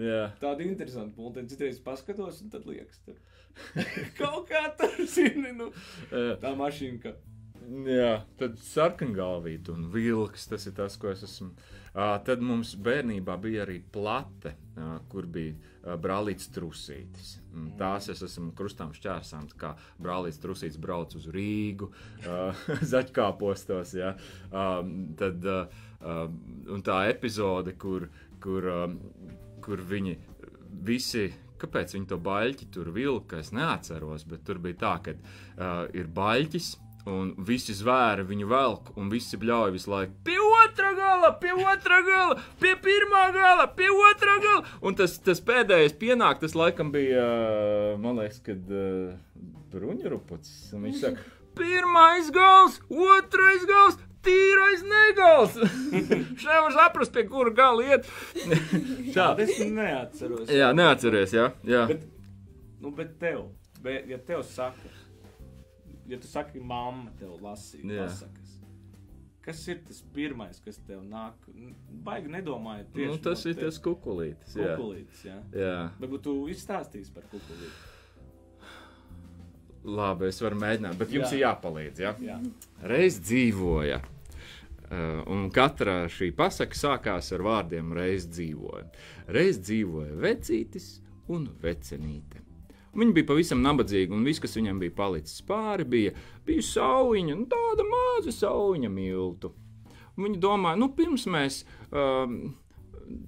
Jā. 0.00 0.22
Tāda 0.40 0.66
interesanta 0.66 1.14
pulta. 1.16 1.44
Citreiz 1.46 1.78
paskatos, 1.84 2.40
un 2.42 2.52
tad 2.52 2.66
liekas, 2.68 3.00
tur 3.06 3.18
kaut 4.20 4.50
kā 4.50 4.66
tur 4.76 4.98
zini, 5.08 5.52
nu, 5.56 5.70
tā 6.42 6.52
mašīna. 6.58 7.00
Ka... 7.02 7.14
Jā, 7.86 8.12
tad 8.40 8.58
sarkangalvīte 8.62 9.72
un 9.74 9.88
vilks. 9.94 10.46
Tas 10.50 10.66
ir 10.68 10.76
tas, 10.76 10.98
ko 11.00 11.10
es 11.12 11.24
esmu. 11.26 11.52
Tad 11.96 12.42
mums 12.44 12.74
bērnībā 12.84 13.38
bija 13.40 13.62
arī 13.64 13.78
plate, 13.92 14.52
kur 15.08 15.24
bija 15.32 15.96
brālīts 16.02 16.50
trusītis. 16.52 17.36
Un 17.56 17.70
Tās 17.78 18.10
es 18.12 18.20
esmu 18.26 18.50
krustām 18.58 18.92
šķērsām, 18.92 19.46
kā 19.56 19.72
brālīts 20.02 20.42
trusītis 20.42 20.80
brauc 20.82 21.14
uz 21.16 21.30
Rīgu, 21.32 21.88
zaķkāpostos. 22.92 23.94
Ja? 23.96 24.12
Tad, 24.52 25.48
un 26.76 26.84
tā 26.84 27.00
epizode, 27.08 27.76
kur, 27.80 28.10
kur, 28.44 28.70
kur 29.64 29.84
viņi 29.94 30.18
visi. 30.84 31.28
Kāpēc 31.56 31.94
viņi 31.94 32.10
to 32.10 32.18
baļķi 32.20 32.66
tur 32.68 32.90
vilka? 32.92 33.38
Es 33.40 33.48
neatceros, 33.56 34.26
bet 34.28 34.42
tur 34.44 34.58
bija 34.60 34.76
tā, 34.82 34.90
ka 35.06 35.14
uh, 35.16 35.86
ir 35.96 36.10
baļķis, 36.12 36.66
un 37.08 37.30
visi 37.48 37.72
zvēri 37.78 38.26
viņu 38.28 38.50
velk, 38.50 38.90
un 39.00 39.08
visi 39.08 39.40
bļauj 39.40 39.72
visu 39.78 39.92
laiku 39.94 40.18
pie 40.26 40.36
otrā 40.76 40.92
gala, 40.96 41.30
pie 41.40 41.52
otrā 41.56 42.00
gala, 42.04 42.36
pie 42.60 42.74
pirmā 42.84 43.30
gala, 43.32 43.66
pie 43.72 43.88
otrā 43.88 44.36
gala. 44.42 44.64
Un 44.84 44.96
tas, 44.98 45.16
tas 45.24 45.40
pēdējais 45.40 45.96
pienāk, 45.96 46.40
tas 46.42 46.56
laikam 46.56 46.92
bija, 46.92 47.24
man 48.02 48.20
liekas, 48.20 48.42
kad 48.44 48.68
uh, 48.68 49.14
bruņurupucis. 49.72 50.74
Viņš 50.76 51.00
saka, 51.00 51.24
pirmais 51.56 52.28
gals, 52.34 52.80
otrais 52.90 53.64
gals. 53.68 54.02
Tīrais 54.26 54.80
negals! 54.82 55.52
Viņš 55.94 56.44
nevar 56.48 56.72
saprast, 56.74 57.12
pie 57.14 57.22
kura 57.30 57.52
gala 57.54 57.84
iet. 57.86 58.08
Tā. 59.14 59.28
Es 59.38 59.60
neatceros. 59.62 60.50
Jā, 60.50 60.72
neatceries, 60.74 61.30
jā. 61.36 61.52
jā. 61.62 61.84
Bet, 61.92 62.02
nu, 62.82 62.90
bet 62.96 63.12
tev, 63.22 63.44
bet, 63.84 64.08
ja 64.10 64.18
tev 64.18 64.42
saka, 64.50 64.90
ja 66.10 66.18
tu 66.18 66.26
saki, 66.26 66.58
mamma 66.58 67.14
tev 67.20 67.38
lasīja 67.38 68.00
Jā. 68.00 68.08
Kas 69.46 69.60
ir 69.70 69.82
tas 69.86 70.00
pirmais, 70.14 70.58
kas 70.64 70.78
tev 70.86 71.04
nāk? 71.06 71.46
Baigi 72.06 72.32
nedomājiet 72.34 72.90
tieši 72.94 73.12
Nu, 73.12 73.18
tas 73.22 73.44
no 73.46 73.52
ir 73.52 73.60
tas 73.60 73.78
kukulītis. 73.82 74.56
Jā. 74.58 74.72
kukulītis, 74.74 75.20
jā. 75.28 75.36
jā. 75.54 75.76
Varbūt 76.02 76.24
tu 76.26 76.34
izstāstīsi 76.52 77.14
par 77.14 77.28
kukulīti. 77.30 77.94
Labi, 79.86 80.26
es 80.32 80.42
varu 80.42 80.58
mēģināt, 80.58 80.98
bet 80.98 81.12
jums 81.14 81.30
Jā. 81.30 81.36
ir 81.36 81.42
jāpalīdz. 81.44 82.02
Ja? 82.02 82.12
Jā. 82.26 82.36
Reiz 82.90 83.20
dzīvoja. 83.22 84.00
Uh, 84.86 85.22
un 85.34 85.46
katra 85.54 86.04
šī 86.10 86.32
pasaka 86.34 86.78
sākās 86.78 87.32
ar 87.34 87.42
vārdiem 87.46 87.94
reiz 87.94 88.26
dzīvoja. 88.30 88.86
Reiz 89.34 89.58
dzīvoja 89.62 90.18
vecītis 90.22 90.90
un 91.34 91.48
vecenīte. 91.62 92.45
Viņi 92.96 93.12
bija 93.16 93.28
pavisam 93.28 93.60
nabadzīgi, 93.64 94.14
un 94.16 94.24
viss, 94.24 94.40
kas 94.40 94.56
viņam 94.56 94.80
bija 94.80 94.94
palicis 94.96 95.42
pāri, 95.46 95.84
bija, 95.84 96.14
bija 96.46 96.64
sauviņa, 96.64 97.36
nu, 97.36 97.48
tāda 97.50 97.84
maza 97.88 98.32
sauviņa 98.32 98.92
miltu. 98.92 99.52
Un 100.16 100.24
Viņi 100.24 100.40
domāja, 100.40 100.78
nu, 100.80 100.88
pirms 100.96 101.26
mēs, 101.28 101.58
um, 101.92 102.36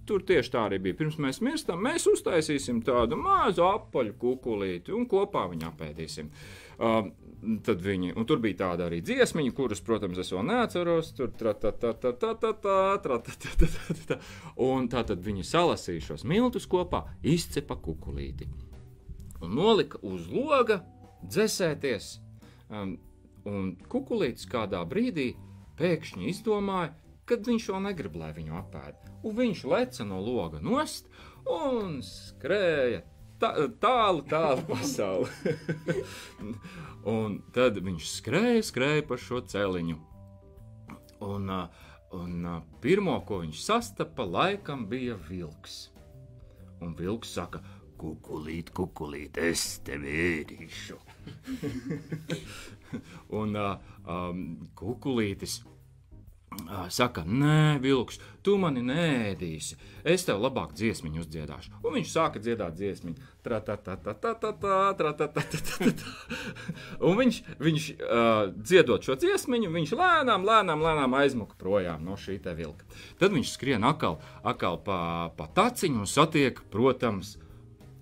tur 0.09 0.25
tieši 0.27 0.53
tā 0.55 0.65
arī 0.71 0.79
bija, 0.87 0.97
pirms 1.03 1.19
mēs 1.21 1.43
mirstam, 1.45 1.83
mēs 1.85 2.09
uztaisīsim 2.09 2.81
tādu 2.87 3.19
mazu 3.21 3.67
apaļu 3.67 4.15
kukulīti 4.21 4.95
un 4.97 5.05
kopā 5.11 5.45
viņu 5.53 5.69
apēdīsim. 5.69 6.31
Um, 6.79 7.11
tad 7.67 7.83
viņi, 7.85 8.15
un 8.19 8.27
tur 8.27 8.41
bija 8.43 8.63
tāda 8.65 8.87
arī 8.89 9.03
dziesmiņa, 9.05 9.53
kuras, 9.55 9.83
protams, 9.85 10.19
es 10.23 10.33
vēl 10.33 10.47
neatceros. 10.49 11.13
Tur 11.19 11.29
tā, 14.09 14.19
un 14.71 14.89
tā 14.89 15.05
tad 15.13 15.23
viņi 15.29 15.45
salasīja 15.47 16.09
šos 16.09 16.25
miltus 16.29 16.67
kopā, 16.71 17.05
izcepa 17.37 17.77
kukulīti 17.85 18.49
un 19.43 19.55
nolika 19.59 20.01
uz 20.07 20.29
loga 20.31 20.81
dzēsēties. 21.25 22.17
Um, 22.69 22.97
un 23.49 23.75
kukulītis 23.91 24.49
kādā 24.51 24.81
brīdī 24.89 25.33
pēkšņi 25.79 26.29
izdomāja, 26.33 26.93
ka 27.29 27.39
viņš 27.45 27.69
vēl 27.73 27.85
negrib, 27.87 28.17
lai 28.19 28.33
viņu 28.37 28.57
apēd. 28.61 28.99
Un 29.27 29.37
viņš 29.39 29.65
leca 29.69 30.07
no 30.09 30.21
loga 30.23 30.61
nost 30.65 31.09
un 31.49 31.99
skrēja 32.05 33.03
tā, 33.41 33.53
tālu, 33.81 34.25
tālu 34.29 34.65
pasauli. 34.71 35.57
un 37.17 37.41
tad 37.55 37.81
viņš 37.85 38.11
skrēja, 38.19 38.65
skrēja 38.71 39.07
pa 39.09 39.21
šo 39.21 39.43
celiņu. 39.49 39.99
Un, 41.25 41.51
un 42.15 42.51
pirmo, 42.83 43.17
ko 43.27 43.43
viņš 43.43 43.63
sastapa, 43.65 44.27
laikam 44.27 44.87
bija 44.91 45.19
vilks. 45.29 45.89
Un 46.85 46.93
vilks 46.95 47.33
saka, 47.35 47.59
Kukulīt, 47.99 48.71
kukulīt, 48.71 49.39
es 49.43 49.81
tevi 49.87 50.13
ēdīšu. 50.23 50.99
Un 53.41 53.57
uh, 53.59 53.73
um, 54.07 54.45
kukulītis 54.79 55.59
uh, 55.65 56.85
saka, 56.95 57.25
nē, 57.27 57.81
vilks, 57.83 58.21
tu 58.47 58.55
mani 58.61 58.85
nēdīsi. 58.87 59.77
Es 60.07 60.23
tev 60.29 60.39
labāk 60.45 60.77
dziesmiņu 60.79 61.25
uzdziedāšu. 61.25 61.73
Un 61.83 61.97
viņš 61.97 62.13
sāka 62.13 62.43
dziedāt 62.43 62.79
dziesmiņu. 62.79 63.19
Un 67.03 67.19
viņš, 67.19 67.43
viņš 67.67 67.91
uh, 67.97 68.55
dziedot 68.55 69.11
šo 69.11 69.19
dziesmiņu, 69.19 69.73
viņš 69.75 69.97
lēnām, 69.99 70.47
lēnām, 70.47 70.87
lēnām 70.87 71.19
aizmuka 71.19 71.59
projām 71.59 72.07
no 72.07 72.15
šī 72.21 72.39
te 72.47 72.55
vilka. 72.55 72.87
Tad 73.19 73.35
viņš 73.35 73.53
skrien 73.57 73.83
akal, 73.91 74.21
akal 74.47 74.79
pa, 74.87 75.01
pa 75.35 75.51
taciņu 75.59 76.07
un 76.07 76.11
satiek, 76.15 76.63
protams, 76.71 77.37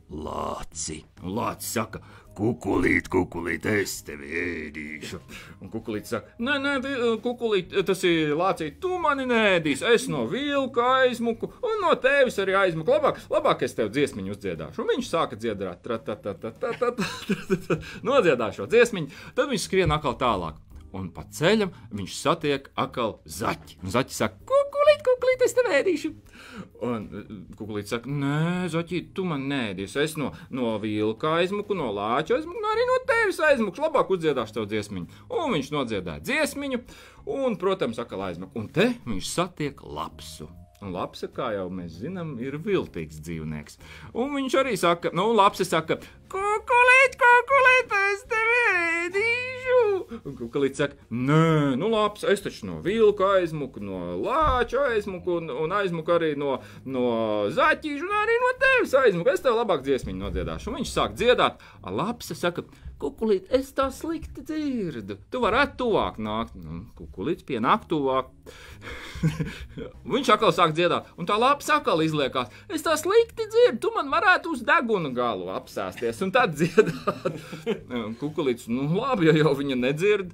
Lāci. 0.07 1.01
Lācis 1.27 1.73
saka, 1.75 1.99
kukurūzīt, 2.37 3.09
kukurūzīt, 3.11 3.65
es 3.81 3.95
tevi 4.07 4.29
ēdīšu. 4.39 5.19
Un 5.65 5.71
kukurūzīt 5.73 6.11
saka, 6.11 6.37
nē, 6.47 6.59
nē, 6.63 6.75
kukurūzīt, 7.25 7.75
tas 7.89 8.05
ir 8.07 8.37
lācīt, 8.39 8.77
tu 8.83 9.01
mani 9.03 9.27
nēdīsi. 9.27 9.87
Es 9.97 10.07
no 10.13 10.23
vilka 10.31 10.87
aizmuku, 11.01 11.51
un 11.59 11.83
no 11.83 11.95
tevis 12.03 12.39
arī 12.43 12.55
aizmuku. 12.61 12.95
Labāk, 12.95 13.19
labāk 13.33 13.67
es 13.67 13.75
tev 13.75 13.91
dziesmu 13.95 14.29
uzdziedāšu. 14.37 14.85
Un 14.85 14.93
viņš 14.95 15.11
sāka 15.11 15.41
dziedāt, 15.41 15.91
nodziedāšu 18.07 18.71
dziesmu, 18.71 19.09
tad 19.35 19.51
viņš 19.51 19.67
skrien 19.67 19.97
atkal 19.97 20.15
tālāk. 20.21 20.63
Un 20.97 21.11
pa 21.13 21.27
ceļam 21.37 21.73
viņš 21.95 22.15
satiek 22.17 22.69
atkal 22.79 23.19
zaķi. 23.29 23.81
Un 23.85 23.93
zaķi 23.93 24.17
saka, 24.17 24.39
kukurīt, 24.49 25.03
kukurīt, 25.05 25.45
es 25.45 25.55
tev 25.57 25.69
ēdīšu. 25.77 26.13
Un 26.87 27.07
kukurīts 27.59 27.93
saka, 27.93 28.09
nē, 28.09 28.69
zaķi, 28.73 29.03
tu 29.17 29.27
man 29.29 29.45
nēdīsi. 29.51 29.99
Es 30.05 30.17
no, 30.21 30.31
no 30.55 30.77
vilka 30.83 31.35
aizmuku, 31.41 31.77
no 31.77 31.91
lāča 31.97 32.39
aizmuku, 32.39 32.63
no 32.63 32.73
arī 32.73 32.87
no 32.89 32.99
tevis 33.09 33.41
aizmuku. 33.51 33.83
Labāk 33.85 34.13
uzdziedāšu 34.17 34.57
tev 34.57 34.69
dziesmiņu. 34.73 35.25
Un 35.37 35.57
viņš 35.57 35.73
nodziedāja 35.75 36.25
dziesmiņu, 36.31 36.85
un, 37.37 37.59
protams, 37.61 38.01
atkal 38.01 38.29
aizmuku. 38.31 38.57
Un 38.63 38.71
te 38.73 38.93
viņš 39.09 39.33
satiek 39.35 39.85
lapsu. 39.85 40.49
Un 40.85 40.93
lapsa, 40.93 41.29
kā 41.33 41.51
jau 41.57 41.69
mēs 41.73 42.01
zinām, 42.03 42.35
ir 42.45 42.59
viltīgs 42.63 43.21
dzīvnieks. 43.25 43.81
Un 44.13 44.37
viņš 44.37 44.59
arī 44.61 44.77
saka, 44.81 45.13
nu, 45.17 45.31
lapsa 45.37 45.65
saka, 45.69 46.01
kukurīt, 46.33 47.21
kukurīt, 47.21 48.01
es 48.13 48.27
tevi 48.33 48.65
ēdīšu. 48.77 49.56
Kukurīts 50.07 50.79
saka, 50.81 50.97
nē, 51.11 51.75
nu, 51.81 51.91
labs, 51.91 52.25
es 52.31 52.43
taču 52.45 52.69
no 52.69 52.79
vilka 52.85 53.33
aizmuku, 53.41 53.83
no 53.83 54.01
lāča 54.23 54.87
aizmuku, 54.93 55.41
un, 55.41 55.51
un 55.65 55.75
aizmuku 55.75 56.15
arī 56.15 56.33
no, 56.39 56.59
no 56.87 57.07
zaķīša, 57.57 58.07
un 58.07 58.17
arī 58.23 58.41
no 58.43 58.53
tevis 58.63 58.95
aizmuku. 59.03 59.33
Es 59.35 59.43
tev 59.45 59.59
labāk 59.59 59.83
dziesmiņu 59.87 60.23
nodziedāšu. 60.23 60.71
Un 60.71 60.81
viņš 60.81 60.93
sāk 60.93 61.17
dziedāt, 61.19 61.63
a 61.83 61.95
lapsa 61.95 62.39
saka, 62.39 62.67
kukurīt, 63.01 63.49
es 63.55 63.71
tā 63.77 63.87
slikti 63.93 64.43
dzirdu. 64.47 65.19
Tu 65.31 65.41
varētu 65.43 65.77
tuvāk 65.83 66.19
nākt. 66.23 66.57
Nu, 66.61 66.83
kukurīts 66.97 67.47
pienāk 67.47 67.87
tuvāk. 67.91 68.31
Viņš 70.13 70.33
atkal 70.35 70.55
sāk 70.57 70.75
dziedāt, 70.77 71.11
un 71.19 71.29
tā 71.29 71.37
lapa 71.41 71.65
atkal 71.77 72.03
izliekās. 72.05 72.53
Es 72.73 72.85
tā 72.87 72.97
slikti 73.01 73.49
dzirdu, 73.53 73.81
tu 73.85 73.93
man 73.97 74.11
varētu 74.13 74.55
uz 74.57 74.65
deguna 74.67 75.13
galu 75.17 75.51
apsēsties 75.55 76.23
un 76.27 76.33
tad 76.35 76.57
dziedāt. 76.57 77.41
Kukulīts, 78.23 78.71
nu 78.73 78.89
labi, 78.97 79.31
ja 79.31 79.37
jau 79.41 79.57
viņa 79.59 79.81
nedzird. 79.83 80.33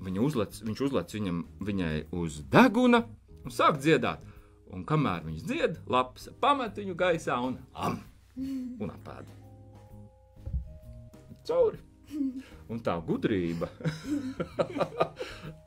Viņa 0.00 0.22
uzlec, 0.24 0.62
viņš 0.64 0.84
uzlec 0.86 1.12
viņam, 1.12 1.42
viņai 1.68 1.94
uz 2.16 2.40
deguna 2.52 3.04
un 3.44 3.52
sāk 3.52 3.80
dziedāt. 3.82 4.24
Un 4.70 4.86
kamēr 4.86 5.26
viņš 5.26 5.44
dzied, 5.44 5.76
lapas 5.90 6.30
pamet 6.40 6.78
viņu 6.78 6.94
gaisā 6.96 7.36
un 7.42 7.58
am, 7.74 7.98
un 8.38 8.92
apēda. 8.94 9.36
Cauri. 11.48 11.89
Un 12.70 12.78
tā 12.86 12.94
gudrība, 13.02 13.66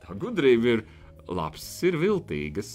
tā 0.04 0.14
gudrība 0.16 0.70
ir 0.78 0.82
labs, 1.28 1.66
ir 1.84 1.98
viltīgas. 2.00 2.70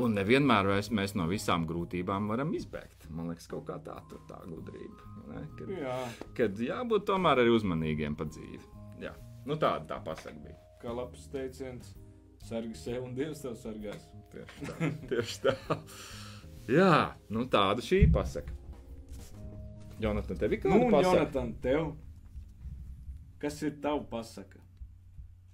Un 0.00 0.14
nevienmēr 0.16 0.68
mēs, 0.70 0.88
mēs 0.96 1.14
no 1.18 1.26
visām 1.28 1.64
grūtībām 1.68 2.28
varam 2.30 2.52
izbēgt. 2.56 3.08
Man 3.12 3.28
liekas, 3.32 3.48
kaut 3.50 3.66
kā 3.68 3.76
tā 3.84 3.96
tur 4.08 4.20
tā 4.28 4.38
gudrība. 4.46 5.08
Ne? 5.30 5.42
Kad, 5.58 5.72
Jā, 5.76 5.96
kad 6.38 6.62
jābūt 6.64 7.04
tomēr 7.10 7.42
arī 7.42 7.52
uzmanīgiem 7.56 8.16
pa 8.16 8.24
dzīvi. 8.28 8.62
Jā. 9.04 9.12
Nu, 9.48 9.56
tāda 9.60 9.84
tā 9.94 9.98
pasaka 10.04 10.36
bija. 10.44 10.56
kā 10.80 10.94
labs 10.96 11.26
teiciens, 11.32 11.94
sargi 12.48 12.76
sev 12.76 13.04
un 13.04 13.14
Dievs 13.16 13.42
tev 13.44 13.56
sargās. 13.60 14.06
Tieši 14.32 14.68
tā. 14.68 14.90
Tieši 15.10 15.40
tā. 15.44 15.54
Jā, 16.70 16.92
nu 17.34 17.44
tāda 17.52 17.84
šī 17.84 18.04
pasaka. 18.14 18.56
Jonathan, 20.00 20.36
tev 20.40 20.52
ir 20.56 20.60
Nu, 20.64 20.70
kāda 20.70 20.84
un 20.86 20.92
pasaka? 20.94 21.16
Jonatan, 21.16 21.50
tev, 21.62 21.88
kas 23.42 23.58
ir 23.66 23.74
tava 23.82 24.00
pasaka? 24.10 24.60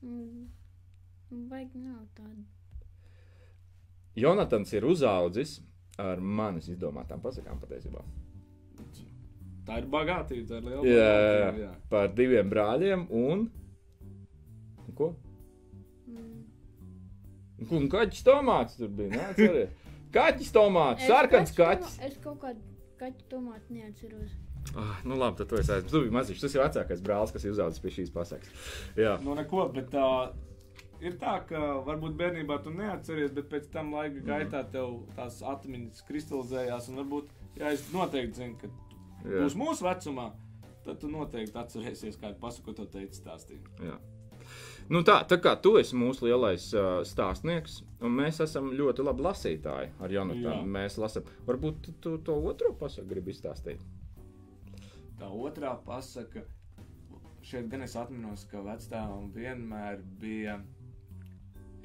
Mm, 0.02 0.46
Vajag 1.50 1.72
nav 1.82 2.04
tādu. 2.14 2.44
Jonatans 4.16 4.70
ir 4.72 4.86
uzaudzis 4.86 5.56
ar 6.00 6.20
manis 6.20 6.68
izdomātām 6.72 7.20
pasakām 7.24 7.58
patiesībā. 7.60 8.04
Tā 9.66 9.80
ir 9.82 9.88
bagātība, 9.90 10.46
tā 10.46 10.60
ir 10.60 10.68
liela 10.68 10.86
Jā, 10.86 11.08
bagātība. 11.10 11.64
Jā. 11.64 11.72
par 11.90 12.12
diviem 12.14 12.50
brāļiem 12.52 13.06
un. 13.10 13.42
un 14.84 14.94
Ko? 14.96 15.10
Mm. 16.06 16.44
Un, 17.66 17.88
kaķis 17.90 18.22
tomāts 18.28 18.78
tur 18.78 18.88
bija. 18.94 19.26
Nē, 19.34 19.66
kaķis 20.16 20.54
tomāts, 20.54 21.02
Es 21.02 21.10
sarkans 21.10 21.52
kaķis. 21.56 21.98
Es 22.06 22.16
kaut 22.22 22.38
kādu 22.44 22.62
kaķu 23.00 23.28
tomātu 23.30 23.76
neatceros. 23.76 24.34
Ah, 24.76 24.98
nu 25.06 25.14
labi, 25.18 25.38
tad 25.38 25.50
tu 25.50 25.58
esi 25.60 25.70
aizmirsis. 25.72 25.92
Tu 25.92 26.00
biji 26.02 26.14
maziņš. 26.16 26.40
Tas 26.42 26.56
ir 26.56 26.62
vecākais 26.64 27.02
brālis, 27.06 27.32
kas 27.34 27.44
ir 27.46 27.54
uzaugusi 27.54 27.82
pie 27.84 27.92
šīs 28.00 28.10
pasakas. 28.14 28.72
Jā, 28.98 29.14
Nu, 29.22 29.36
neko, 29.38 29.68
bet 29.74 29.92
tā 29.94 30.06
ir 31.04 31.18
tā, 31.20 31.36
ka 31.48 31.60
varbūt 31.86 32.16
bērnībā 32.18 32.58
tu 32.64 32.72
neatceries, 32.74 33.34
bet 33.36 33.50
pēc 33.52 33.68
tam 33.72 33.92
laika 33.94 34.24
gaitā 34.26 34.64
tev 34.72 34.98
tās 35.16 35.38
atmiņas 35.44 36.02
kristalizējās. 36.08 36.90
Un 36.90 37.02
varbūt, 37.02 37.30
ja 37.60 37.70
es 37.76 37.86
noteikti 37.94 38.40
zinu, 38.42 38.58
ka 38.60 38.72
būs 39.26 39.56
mūsu 39.60 39.86
vecumā, 39.86 40.30
tad 40.86 41.00
tu 41.02 41.10
noteikti 41.12 41.58
atcerēsies, 41.62 42.18
kādu 42.20 42.40
pasaku 42.42 42.74
to 42.78 42.86
teici 42.90 43.20
stāstīt. 43.22 43.70
Jā. 44.86 44.94
Nu 44.94 45.02
tā, 45.02 45.16
tā 45.26 45.40
kā 45.42 45.56
tu 45.58 45.74
esi 45.80 45.96
mūsu 45.98 46.28
lielais 46.28 46.68
uh, 46.76 47.00
stāstnieks, 47.06 47.80
un 48.06 48.12
mēs 48.14 48.38
esam 48.44 48.70
ļoti 48.78 49.02
labi 49.02 49.24
lasītāji 49.26 49.90
ar 49.98 50.12
Jā. 50.12 50.20
Jonatanu. 50.20 50.66
Mēs 50.76 50.98
lasām, 51.02 51.26
varbūt 51.48 51.80
tu, 51.82 51.94
tu 52.02 52.12
to 52.22 52.36
otro 52.38 52.70
pasaku 52.78 53.10
gribi 53.10 53.34
izstāstīt. 53.34 53.82
Tā 55.18 55.30
otrā 55.32 55.72
pasaka, 55.82 56.44
šeit 57.42 57.66
gan 57.72 57.82
es 57.82 57.96
atminos, 57.98 58.46
ka 58.50 58.62
vecākam 58.62 59.30
vienmēr 59.34 59.98
bija 60.20 60.60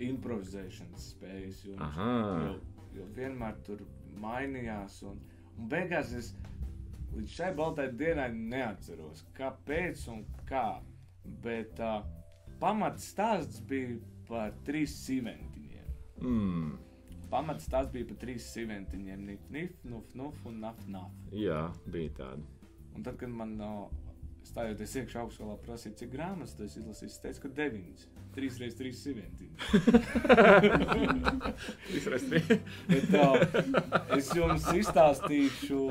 improvizēšanas 0.02 1.10
spējas. 1.16 1.66
Jo, 1.66 1.78
jo, 1.82 2.56
jo 3.00 3.10
vienmēr 3.18 3.58
tur 3.66 3.82
mainījās. 4.22 5.02
Un, 5.10 5.20
un 5.58 5.70
beigās 5.72 6.14
es 6.18 6.34
līdz 7.16 7.36
šai 7.36 7.52
baltai 7.58 7.90
dienai 7.98 8.30
neatceros, 8.36 9.26
kāpēc 9.38 10.08
un 10.14 10.26
kā. 10.50 10.82
Bet 11.44 11.78
uh, 11.82 12.02
pamats 12.62 13.04
stāsts 13.12 13.60
bija 13.68 13.98
par 14.30 14.50
trīs 14.68 14.94
sīventiņiem. 15.08 15.88
Mm, 16.22 16.72
Pamats 17.32 17.64
stāsts 17.70 17.94
bija 17.94 18.06
par 18.10 18.18
trīs 18.20 18.44
sīventiņiem. 18.52 19.20
Nif, 19.30 19.42
nif, 19.56 19.72
nuf, 19.88 20.08
nuf 20.20 20.36
un 20.50 20.56
naf, 20.66 20.80
naf. 20.92 21.12
jā, 21.32 21.62
bija 21.88 22.12
tāda. 22.18 22.44
Un 22.92 23.00
tad, 23.08 23.16
kad 23.22 23.32
man 23.32 23.54
no, 23.56 23.70
stājoties 24.48 24.96
iekšā 25.00 25.18
augstskolā, 25.22 25.56
prasīja, 25.64 25.96
cik 26.02 26.10
grāmatas 26.12 26.58
tas 26.60 26.74
izlasīs, 26.76 27.14
es 27.16 27.22
teicu, 27.24 27.40
ka 27.46 27.50
deviņas. 27.62 28.02
Trīs 28.36 28.54
reizes 28.60 28.78
trīs 28.80 28.98
sīventiņi. 29.04 29.56
Trīsreiz 31.88 32.24
trīs. 32.28 32.48
Bet 32.92 33.08
uh, 33.20 33.36
es 34.18 34.28
jums 34.36 34.64
izstāstīšu 34.76 35.82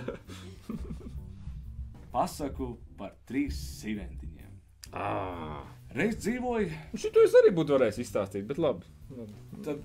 pasaku 2.12 2.66
par 3.00 3.12
trīs 3.28 3.56
sīventiņiem. 3.80 4.52
Ah. 4.92 5.64
Reiz 5.94 6.18
dzīvoju, 6.22 6.68
Šito 7.02 7.22
es 7.26 7.32
arī 7.40 7.50
būtu 7.54 7.74
varējis 7.74 7.98
izstāstīt, 8.04 8.44
bet 8.46 8.60
labi. 8.62 8.86
tad 9.66 9.80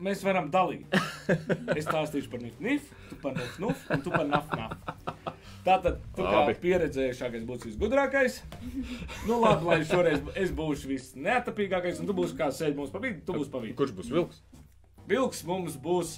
mēs 0.00 0.24
varam 0.24 0.50
dalīt. 0.52 0.86
Es 1.78 1.86
stāstīšu 1.86 2.30
par 2.32 2.40
nif, 2.42 2.56
nif, 2.60 2.88
tu 3.08 3.16
par 3.22 3.36
nuf, 3.36 3.58
nuf, 3.62 3.82
un 3.94 4.00
tu 4.02 4.10
par 4.10 4.26
naf, 4.26 4.48
naf. 4.58 4.72
Tātad, 5.62 6.00
tu 6.16 6.24
kā 6.24 6.40
Labi. 6.40 6.56
pieredzējušākais 6.62 7.44
būsi 7.46 7.68
visgudrākais. 7.68 8.40
Nu, 9.28 9.36
labi, 9.42 9.68
lai 9.68 9.76
šoreiz 9.86 10.24
es 10.40 10.50
būšu 10.56 10.88
visneatapīgākais, 10.90 12.00
un 12.00 12.08
tu 12.08 12.16
būsi 12.16 12.34
kā 12.38 12.48
sēdi 12.56 12.80
mums 12.80 12.90
pa 12.90 13.02
vidu, 13.04 13.20
tu 13.28 13.36
būsi 13.36 13.52
pa 13.52 13.60
vidu. 13.62 13.76
Kurš 13.78 13.92
būs 13.98 14.10
vilks? 14.10 14.40
Vilks 15.10 15.44
mums 15.46 15.76
būs 15.84 16.16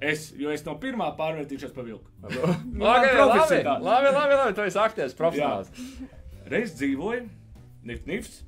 es, 0.00 0.30
jo 0.40 0.50
es 0.50 0.64
no 0.66 0.74
pirmā 0.80 1.12
pārvērtīšos 1.20 1.76
pa 1.76 1.84
vilku. 1.86 2.08
Labi, 2.24 2.40
labi, 2.42 3.62
labi, 3.84 4.14
labi, 4.16 4.38
labi. 4.40 4.56
Tu 4.56 4.66
esi 4.66 4.80
aktieris, 4.82 5.16
profesionāls. 5.18 5.70
Reiz 6.48 6.72
dzīvoja 6.80 7.26
Nif, 7.26 7.37
Nifs. 7.88 8.42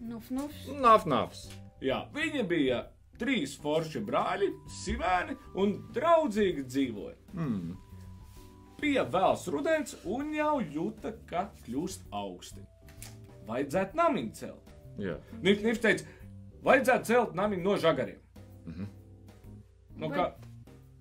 Nuf, 0.00 0.30
nufs. 0.30 0.66
Nāfs. 1.08 1.46
Jā, 1.84 2.02
viņi 2.14 2.42
bija 2.48 2.82
trīs 3.18 3.54
forši 3.60 4.00
brāļi, 4.04 4.50
sivēni 4.82 5.36
un 5.60 5.76
draudzīgi 5.94 6.64
dzīvoja. 6.66 7.16
Mm. 7.32 7.76
Bija 8.80 9.04
vēls 9.08 9.46
rudens 9.48 9.94
un 10.04 10.34
jau 10.34 10.58
jūta, 10.60 11.14
ka 11.30 11.46
kļūst 11.64 12.04
augsti. 12.12 12.60
Vajadzētu 13.48 13.96
namiņu 13.96 14.32
celt. 14.34 14.74
Jā. 15.00 15.16
Nif, 15.42 15.62
Nifs 15.64 15.80
teica, 15.80 16.04
vajadzētu 16.64 17.04
celt 17.12 17.34
namiņu 17.38 17.62
no 17.64 17.76
žagariem. 17.80 18.20
Mhm. 18.66 18.84
Nu, 19.96 20.08
kā, 20.10 20.32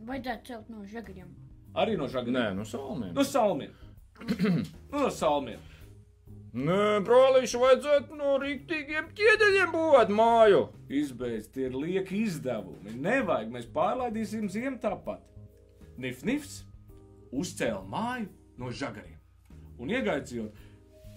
Vajadzētu 0.04 0.46
celt 0.48 0.70
no 0.70 0.84
žagariem. 0.86 1.30
arī 1.76 1.98
no 1.98 2.08
žagariem. 2.08 2.36
Nē, 2.36 2.56
nu 2.56 2.66
salmiem. 2.66 3.14
No 3.16 3.24
salmiem. 3.24 3.72
no 4.92 5.10
salmiem. 5.10 5.60
Nē, 6.54 7.00
brālīši, 7.02 7.58
vajadzētu 7.58 8.14
no 8.14 8.36
rīktīgiem 8.38 9.08
ķieģeļiem 9.18 9.72
būvēt 9.74 10.12
māju. 10.14 10.68
Izbeidz, 10.94 11.48
tie 11.50 11.64
ir 11.66 11.74
lieki 11.74 12.20
izdevumi. 12.28 12.92
Nevajag, 13.02 13.48
mēs 13.56 13.66
pārlaidīsim 13.74 14.46
ziemu 14.54 14.78
tāpat. 14.84 15.24
Nif, 15.98 16.20
nifs 16.28 16.60
uzcēla 17.34 17.82
māju 17.90 18.28
no 18.62 18.70
žagariem. 18.70 19.18
Un 19.82 19.90
iegaicījot, 19.96 20.60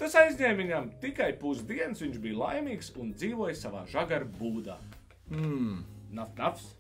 tas 0.01 0.17
aizņēma 0.17 0.57
viņam 0.63 0.89
tikai 1.03 1.35
pusdienas. 1.43 2.01
Viņš 2.01 2.17
bija 2.23 2.39
laimīgs 2.41 2.89
un 2.97 3.11
dzīvoja 3.13 3.59
savā 3.61 3.83
žagaru 3.93 4.31
būdā. 4.39 4.79
Mm. 5.29 5.83
Naf, 6.17 6.31
nafs. 6.39 6.71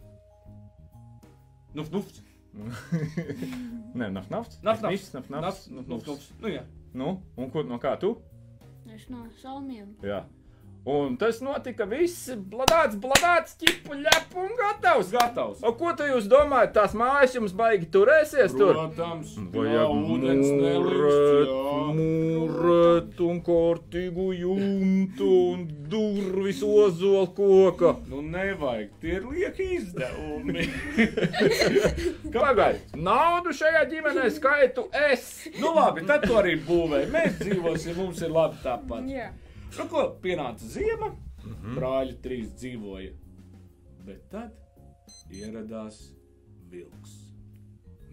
Nuf, 1.76 1.92
nufs. 1.92 2.22
Nē, 4.00 4.08
naf, 4.16 4.32
nafts. 4.32 4.62
Naf, 4.64 4.80
nafs. 4.80 5.12
Nafs, 5.12 5.28
naf, 5.28 5.44
nafs. 5.44 5.68
Nuf, 5.68 5.92
nuf, 5.92 6.08
nufs. 6.08 6.32
Nu, 6.40 6.48
jā. 6.48 6.64
Nu, 6.96 7.18
un 7.36 7.52
kur, 7.52 7.68
no 7.68 7.76
kā 7.82 7.92
tu? 8.00 8.14
Es 8.96 9.10
no 9.12 9.26
salmiem. 9.42 9.90
Un 10.86 11.16
tas 11.18 11.40
notika 11.42 11.82
viss 11.90 12.28
bladāts, 12.46 12.94
bladāts, 13.02 13.56
ķipu, 13.58 13.96
ļepu 14.04 14.38
un 14.38 14.52
gatavs. 14.54 15.08
Gatavs. 15.10 15.64
O, 15.66 15.72
ko 15.74 15.90
tu 15.98 16.06
jūs 16.06 16.28
domājat? 16.30 16.76
Tās 16.76 16.92
mājas 16.94 17.32
jums 17.34 17.50
baigi 17.58 17.88
turēsies 17.90 18.54
tur? 18.54 18.70
Protams, 18.76 19.32
Vajag 19.50 19.94
ūdens 20.14 20.46
nelīst, 20.46 21.50
jā. 21.50 21.80
mūrēt 21.96 23.22
un 23.26 23.40
kārtīgu 23.48 24.26
jumtu 24.38 25.30
un 25.56 25.64
durvis 25.90 26.62
ozola 26.62 27.24
koka. 27.34 27.96
Nu, 28.06 28.22
nevajag, 28.22 28.92
tie 29.02 29.16
ir 29.18 29.26
lieki 29.26 29.66
izdevumi. 29.80 30.68
Pagaid, 32.36 32.94
naudu 32.94 33.56
šajā 33.58 33.82
ģimenē 33.90 34.28
skaitu 34.38 34.86
es. 35.10 35.26
nu, 35.58 35.74
labi, 35.74 36.06
tad 36.06 36.28
to 36.30 36.38
arī 36.38 36.54
būvē. 36.62 37.02
Mēs 37.10 37.40
dzīvosim, 37.42 37.98
mums 37.98 38.22
ir 38.22 38.30
labi 38.38 38.62
tāpat. 38.62 39.10
Jā. 39.10 39.32
Nu, 39.76 39.88
ko 39.92 40.02
pienāca 40.22 40.68
ziema, 40.72 41.10
brāļi 41.76 42.16
trīs 42.24 42.52
dzīvoja. 42.56 43.12
Bet 44.06 44.28
tad 44.32 44.54
ieradās 45.34 45.98
vilks. 46.70 47.16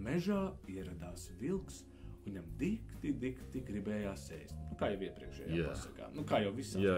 Mežā 0.04 0.42
ieradās 0.68 1.30
vilks, 1.40 1.84
viņam 2.26 2.48
dikti, 2.60 3.14
dikti 3.22 3.62
gribējās 3.68 4.26
ēst. 4.36 4.58
Nu, 4.72 4.78
kā 4.80 4.90
jau 4.92 5.00
iepriekšējā 5.08 5.60
Jā. 5.60 5.70
pasakā, 5.70 6.10
nu, 6.18 6.26
kā 6.28 6.42
jau 6.44 6.52
visā 6.58 6.82
jā. 6.84 6.98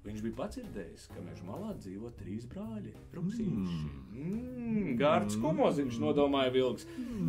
Viņš 0.00 0.22
bija 0.24 0.36
padzirdējis, 0.38 1.02
ka 1.12 1.20
meža 1.20 1.44
malā 1.44 1.74
dzīvo 1.76 2.08
trīs 2.16 2.46
brāļi. 2.48 2.94
Ruksīši. 3.12 3.74
Mm, 4.16 4.94
Gārds 5.00 5.36
kumoziņš 5.42 5.98
nodomāja 6.00 6.54
vilks. 6.54 6.86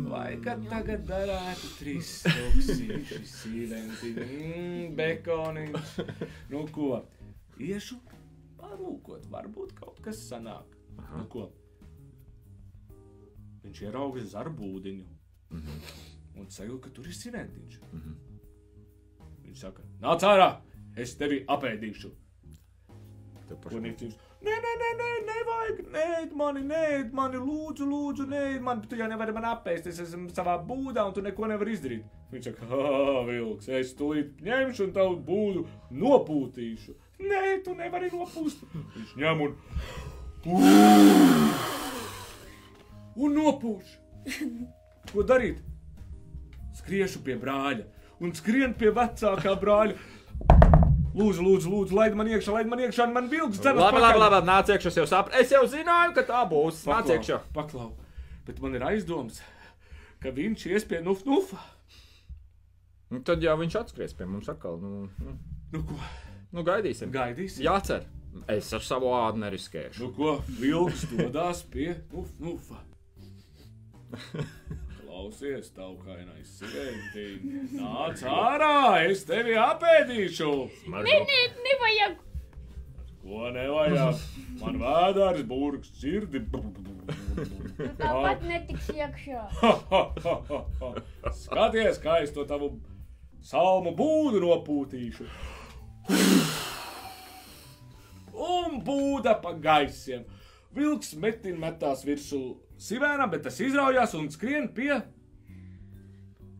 Vai 0.08 0.38
kad 0.44 0.62
tagad 0.70 1.04
darētu 1.10 1.68
trīs 1.76 2.14
ruksīši, 2.32 3.18
sīventi, 3.28 4.14
mm, 4.24 4.86
bekoniņš. 4.96 5.92
Nu 6.54 6.64
ko, 6.72 7.02
iešu 7.60 7.98
parūkot, 8.62 9.28
varbūt 9.36 9.76
kaut 9.76 10.00
kas 10.04 10.24
sanāk. 10.30 10.72
Nu 11.12 11.26
ko, 11.28 11.50
viņš 13.66 13.84
ierauga 13.84 14.24
zarbūdiņu 14.32 15.04
un 16.40 16.48
sajūta, 16.48 16.86
ka 16.88 16.96
tur 16.96 17.12
ir 17.12 17.20
sīventiņš. 17.20 17.78
Viņš 19.44 19.68
saka, 19.68 19.84
nāc 20.00 20.24
ārā, 20.24 20.50
es 20.96 21.12
tevi 21.20 21.44
apēdīšu. 21.52 22.16
Tev 23.52 23.60
pašam-? 23.66 24.12
Nē, 24.42 24.54
nē, 24.58 24.70
nē, 24.80 24.88
nē, 24.98 25.08
nevajag, 25.28 25.80
nē, 25.94 26.06
mani, 26.34 26.62
nē, 26.66 26.84
mani, 27.14 27.38
lūdzu, 27.38 27.86
lūdzu, 27.86 28.24
nē, 28.26 28.40
man, 28.64 28.80
tu 28.90 28.98
jau 28.98 29.06
nevari 29.10 29.34
man 29.36 29.44
apēst, 29.52 29.86
es 29.86 30.00
esmu 30.02 30.32
savā 30.34 30.56
būdā, 30.66 31.04
un 31.06 31.14
tu 31.14 31.22
neko 31.22 31.46
nevari 31.52 31.76
izdarīt. 31.76 32.08
Viņš 32.32 32.48
saka, 32.48 32.66
ah, 32.74 33.20
vilks, 33.28 33.68
es 33.70 33.92
tūlīt 33.94 34.40
ņemšu 34.42 34.88
un 34.88 34.94
tavu 34.96 35.20
būdu 35.28 35.62
nopūtīšu. 36.00 36.96
Nē, 37.22 37.44
tu 37.62 37.76
nevari 37.78 38.10
nopūst. 38.10 38.64
Viņš 38.96 39.14
ņem 39.22 39.44
un. 39.46 39.54
Un 43.22 43.38
nopūš. 43.38 43.94
Ko 45.12 45.22
darīt? 45.28 45.62
Skriešu 46.80 47.22
pie 47.22 47.36
brāļa 47.38 47.84
un 48.22 48.32
skrienu 48.34 48.74
pie 48.78 48.90
vecākā 48.94 49.54
brāļa. 49.60 49.94
Lūdzu, 51.12 51.42
lūdzu, 51.44 51.68
lūdzu, 51.68 51.96
laid 51.96 52.14
man 52.16 52.30
iekšā, 52.32 52.54
laid 52.54 52.68
man 52.70 52.80
iekšā, 52.86 53.04
man 53.12 53.26
vilks 53.28 53.58
dzenas 53.60 53.82
Labi, 53.84 54.00
labi, 54.00 54.20
labi, 54.22 54.38
nāc 54.48 54.70
iekšā, 54.72 54.88
es 54.92 54.96
jau 54.96 55.04
sapratu. 55.10 55.36
Es 55.42 55.50
jau 55.52 55.60
zināju, 55.68 56.14
ka 56.16 56.24
tā 56.30 56.40
būs. 56.48 56.84
Nāc 56.88 57.10
iekšā. 57.12 57.42
Paklau. 57.52 57.90
Bet 58.46 58.62
man 58.64 58.78
ir 58.78 58.84
aizdoms, 58.88 59.42
ka 60.24 60.32
viņš 60.32 60.64
ies 60.72 60.86
pie 60.88 61.02
nuf 61.04 61.26
nufa. 61.28 61.60
Nu, 63.12 63.20
tad 63.20 63.44
jau 63.44 63.58
viņš 63.60 63.76
atskries 63.82 64.16
pie 64.16 64.24
mums 64.24 64.48
atkal. 64.48 64.78
Nu, 64.80 65.08
nu, 65.20 65.36
Nu 65.72 65.80
ko, 65.88 65.96
nu 66.52 66.64
gaidīsim. 66.64 67.12
gaidīsim? 67.12 67.64
Jācer. 67.64 68.02
Es 68.48 68.72
ar 68.72 68.80
savu 68.84 69.12
ādu 69.16 69.40
neriskēšu. 69.40 70.00
Nu 70.00 70.10
ko, 70.16 70.34
vilks 70.60 71.04
dodas 71.12 71.62
pie 71.68 71.94
nuf 72.12 72.32
nufa. 72.40 72.80
Klausies, 75.22 75.68
taukainais 75.70 76.48
sirēntiņ. 76.58 77.42
Nāc 77.78 78.22
ārā, 78.26 78.70
es 79.06 79.20
tevi 79.22 79.52
apēdīšu. 79.54 80.48
Nē, 80.90 81.12
nē, 81.28 81.36
nevajag. 81.66 82.16
Ko 83.20 83.52
nevajag? 83.54 84.24
Man 84.58 84.80
vēdārs 84.80 85.44
burks, 85.46 85.92
sirdi. 86.00 86.42
Tāpat 88.00 88.42
netiks 88.48 88.88
iekšā. 88.96 89.44
Skaties, 91.44 92.02
kā 92.02 92.18
es 92.26 92.34
to 92.34 92.42
tavu 92.50 92.72
salmu 93.46 93.94
būdu 93.94 94.42
nopūtīšu. 94.42 95.28
Un 98.48 98.82
būda 98.82 99.38
pa 99.38 99.54
gaisiem. 99.54 100.26
Vilks 100.74 101.14
metin 101.14 101.62
metās 101.62 102.02
virsū 102.02 102.42
sivēnam, 102.82 103.30
bet 103.32 103.44
tas 103.46 103.58
izraujās 103.62 104.14
un 104.18 104.30
skrien 104.34 104.70
pie 104.74 105.02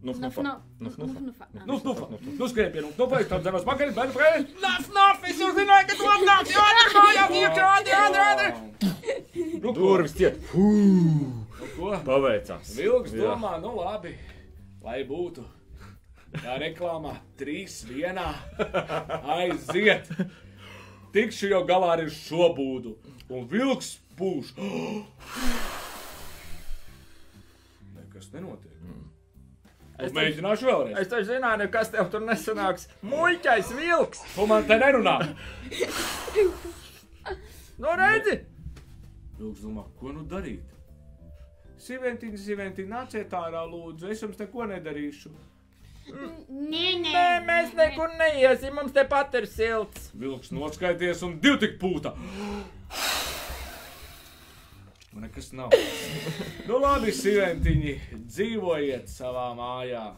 Nu, 0.03 0.13
Nuf, 0.19 0.37
nu, 0.37 0.53
nuf, 0.79 0.97
nu, 0.99 1.07
nu. 1.07 1.33
Nu, 1.65 1.77
nu, 1.85 2.19
nu, 2.39 2.47
skrien 2.51 2.73
pie 2.75 2.81
nu, 2.83 2.89
nu, 2.99 3.07
vai 3.07 3.21
tam 3.31 3.43
zemes 3.45 3.63
pakaļ, 3.63 3.93
bet, 3.95 4.17
Naf, 4.59 4.89
naf, 4.91 5.23
es 5.31 5.39
jau 5.39 5.53
zināju, 5.55 5.87
ka 5.93 5.99
tu 6.01 6.09
atnāksi, 6.11 6.57
ātri, 6.59 6.89
mājās, 6.97 7.35
iekšā, 7.39 7.69
ātri, 7.77 7.95
ātri, 8.01 8.25
ātri. 8.33 9.61
Durvis. 9.63 10.17
Fū, 10.51 10.67
Nu, 11.63 11.69
ko? 11.77 11.93
paveicās. 12.09 12.73
Vilks 12.75 13.15
domā, 13.15 13.53
nu 13.63 13.77
labi, 13.77 14.17
lai 14.83 15.05
būtu. 15.07 15.45
Tā 16.33 16.57
reklāmā 16.59 17.15
trīs 17.39 17.83
vienā 17.87 18.27
aiziet. 19.37 20.11
Tikšu 21.15 21.53
jau 21.53 21.63
galā 21.69 21.93
ar 21.95 22.03
šo 22.11 22.51
būdu. 22.59 22.97
Un 23.31 23.47
vilks 23.47 23.95
pūš. 24.19 24.51
Nekas 28.33 28.41
nenotiek. 28.41 28.73
Es 30.03 30.13
mēģināšu 30.17 30.67
vēlreiz. 30.67 30.97
Es 31.03 31.11
taču 31.11 31.29
zināju, 31.29 31.69
kas 31.71 31.91
tev 31.93 32.09
tur 32.11 32.23
nesanāks. 32.25 32.89
Muļķais 33.11 33.73
vilks! 33.77 34.23
Tu 34.35 34.47
man 34.49 34.65
te 34.67 34.79
nerunā. 34.81 35.19
Nu, 37.83 37.93
redzi! 37.99 38.41
Vilks 39.39 39.63
domā, 39.63 39.85
ko 40.01 40.15
nu 40.15 40.25
darīt? 40.29 40.65
Sīventiņa, 41.83 42.39
sīventiņa, 42.39 42.89
nāciet 42.89 43.33
ārā, 43.35 43.65
lūdzu. 43.67 44.11
Es 44.13 44.23
jums 44.23 44.39
neko 44.39 44.69
nedarīšu. 44.71 45.33
Nē, 46.09 46.29
nē. 46.49 47.13
Nē, 47.13 47.27
mēs 47.47 47.75
nekur 47.79 48.11
neiesim, 48.19 48.75
mums 48.79 48.95
tepat 48.95 49.35
ir 49.39 49.47
silts. 49.51 50.11
Vilks 50.19 50.51
noskaities 50.55 51.23
un 51.27 51.39
divi 51.43 51.67
tik 51.67 51.79
pūta. 51.83 52.15
Man 55.13 55.23
nekas 55.27 55.53
nav. 55.53 55.71
Nu, 56.69 56.79
labi, 56.81 57.13
sīventiņi, 57.13 57.95
dzīvojiet 58.33 59.11
savā 59.13 59.51
mājā. 59.59 60.13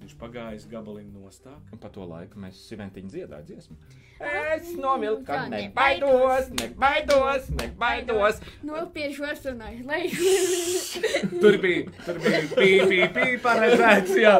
Viņš 0.00 0.14
pagājis 0.16 0.64
gabaliņu 0.70 1.20
nostāk. 1.20 1.58
Un 1.74 1.80
pa 1.80 1.90
to 1.92 2.06
laiku 2.08 2.40
mēs 2.40 2.62
siventiņu 2.70 3.12
dziedāju 3.12 3.46
dziesmu. 3.50 3.76
Es 4.20 4.70
novilku, 4.76 5.22
ka 5.28 5.42
nebaidos, 5.52 6.48
nebaidos, 6.56 7.50
nebaidos. 7.56 8.40
Nopiešos 8.64 9.44
un 9.52 9.60
aizlaižos. 9.68 10.88
Tur 11.42 11.60
bija, 11.60 11.92
tur 12.06 12.18
bija 12.24 12.40
pīpī, 12.54 12.98
pīpī 13.12 13.28
paredzēts, 13.44 14.16
jā. 14.20 14.34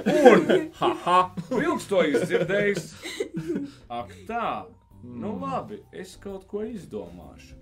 Un, 0.00 0.44
haha, 0.78 1.20
vilks 1.50 1.88
to 1.90 2.02
izdzirdējis. 2.10 2.90
Ak 3.90 4.12
tā, 4.28 4.50
nu 5.02 5.36
labi, 5.42 5.80
es 5.94 6.18
kaut 6.22 6.46
ko 6.50 6.66
izdomāšu. 6.66 7.59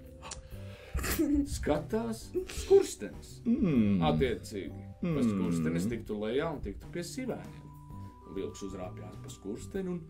Skatās 1.59 2.25
skurstenis. 2.63 3.39
Mm. 3.47 4.01
Attiecīgi, 4.09 4.85
pa 5.03 5.23
skurstenis 5.25 5.89
tiktu 5.91 6.19
lejā 6.23 6.51
un 6.53 6.61
tiktu 6.65 6.91
pie 6.95 7.05
sivēniem. 7.07 7.65
Vilks 8.37 8.65
uzrāpjās 8.67 9.15
pa 9.23 9.33
skursteni 9.33 9.95
un 9.95 10.03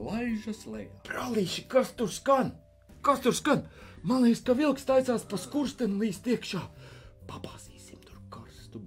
laižas 0.00 0.64
lejā. 0.70 0.92
Brālīši, 1.08 1.66
kas 1.70 1.92
tur 1.98 2.12
skan? 2.12 2.54
Kas 3.04 3.22
tur 3.24 3.36
skan? 3.36 3.66
Man 4.06 4.24
liekas, 4.24 4.44
ka 4.46 4.56
vilks 4.56 4.86
taisās 4.88 5.26
pa 5.28 5.38
skursteni 5.40 6.00
līdz 6.04 6.32
iekšā. 6.36 6.62
Pabāzīsim 7.30 8.00
tur 8.06 8.18
karstu 8.32 8.82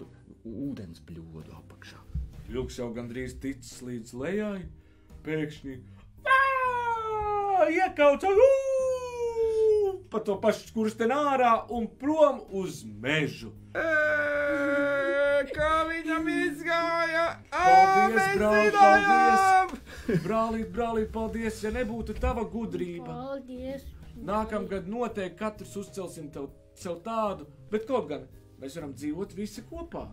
ūdens 0.48 1.04
bļodu 1.06 1.54
apakšā. 1.60 2.02
Vilks 2.50 2.80
jau 2.82 2.90
gandrīz 2.96 3.38
ticis 3.44 3.82
līdz 3.86 4.16
lejai, 4.18 4.60
pēkšņi 5.28 5.78
iekauts 7.70 8.26
ū! 8.26 8.59
Pa 10.12 10.20
to 10.26 10.36
pašu 10.42 10.68
skursteni 10.70 11.16
ārā 11.16 11.54
un 11.76 11.88
prom 12.02 12.42
uz 12.62 12.82
mežu. 12.84 13.52
Kā 15.50 15.74
viņam 15.90 16.28
izgāja? 16.34 17.26
Paldies, 17.54 18.26
brāl, 18.38 18.72
paldies! 18.76 20.24
Brālīt, 20.26 20.72
brālīt, 20.74 21.12
paldies, 21.14 21.62
ja 21.64 21.72
nebūtu 21.74 22.16
tava 22.20 22.44
gudrība. 22.50 23.14
Paldies. 23.14 23.86
Nākamgad 24.26 24.90
noteikti 24.90 25.38
katrs 25.40 25.76
uzcelsim 25.80 26.28
tev, 26.34 26.50
sev 26.76 27.00
tādu, 27.06 27.48
bet 27.72 27.86
kaut 27.88 28.10
gan 28.10 28.26
mēs 28.60 28.76
varam 28.80 28.92
dzīvot 28.98 29.36
visi 29.38 29.64
kopā. 29.70 30.08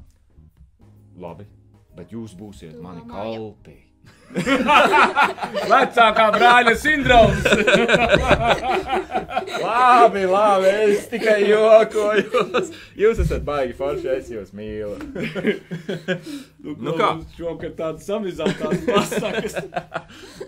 Labi, 1.19 1.49
bet 1.97 2.13
jūs 2.15 2.37
būsiet 2.39 2.77
mani 2.83 3.03
kalpi. 3.09 3.79
Vecākā 5.71 6.27
brāļa 6.35 6.75
sindroms! 6.79 7.47
Labi, 9.67 10.25
labi, 10.29 10.71
es 10.87 11.07
tikai 11.11 11.39
jokoju. 11.49 12.43
Jūs 12.99 13.23
esat 13.25 13.45
baigi 13.47 13.77
forši, 13.79 14.09
es 14.17 14.31
jūs 14.33 14.53
mīlu. 14.57 14.97
Nu 16.67 16.97
kā? 16.99 17.13
Šokar 17.37 17.73
tāds 17.79 18.09
samizātās 18.09 18.83
pasakas. 18.89 19.55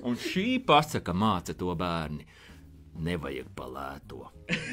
Un 0.03 0.19
šī 0.19 0.59
pasaka 0.67 1.15
māca 1.15 1.55
to 1.57 1.71
bērni. 1.79 2.27
Nevajag 2.99 3.47
palēto. 3.55 4.25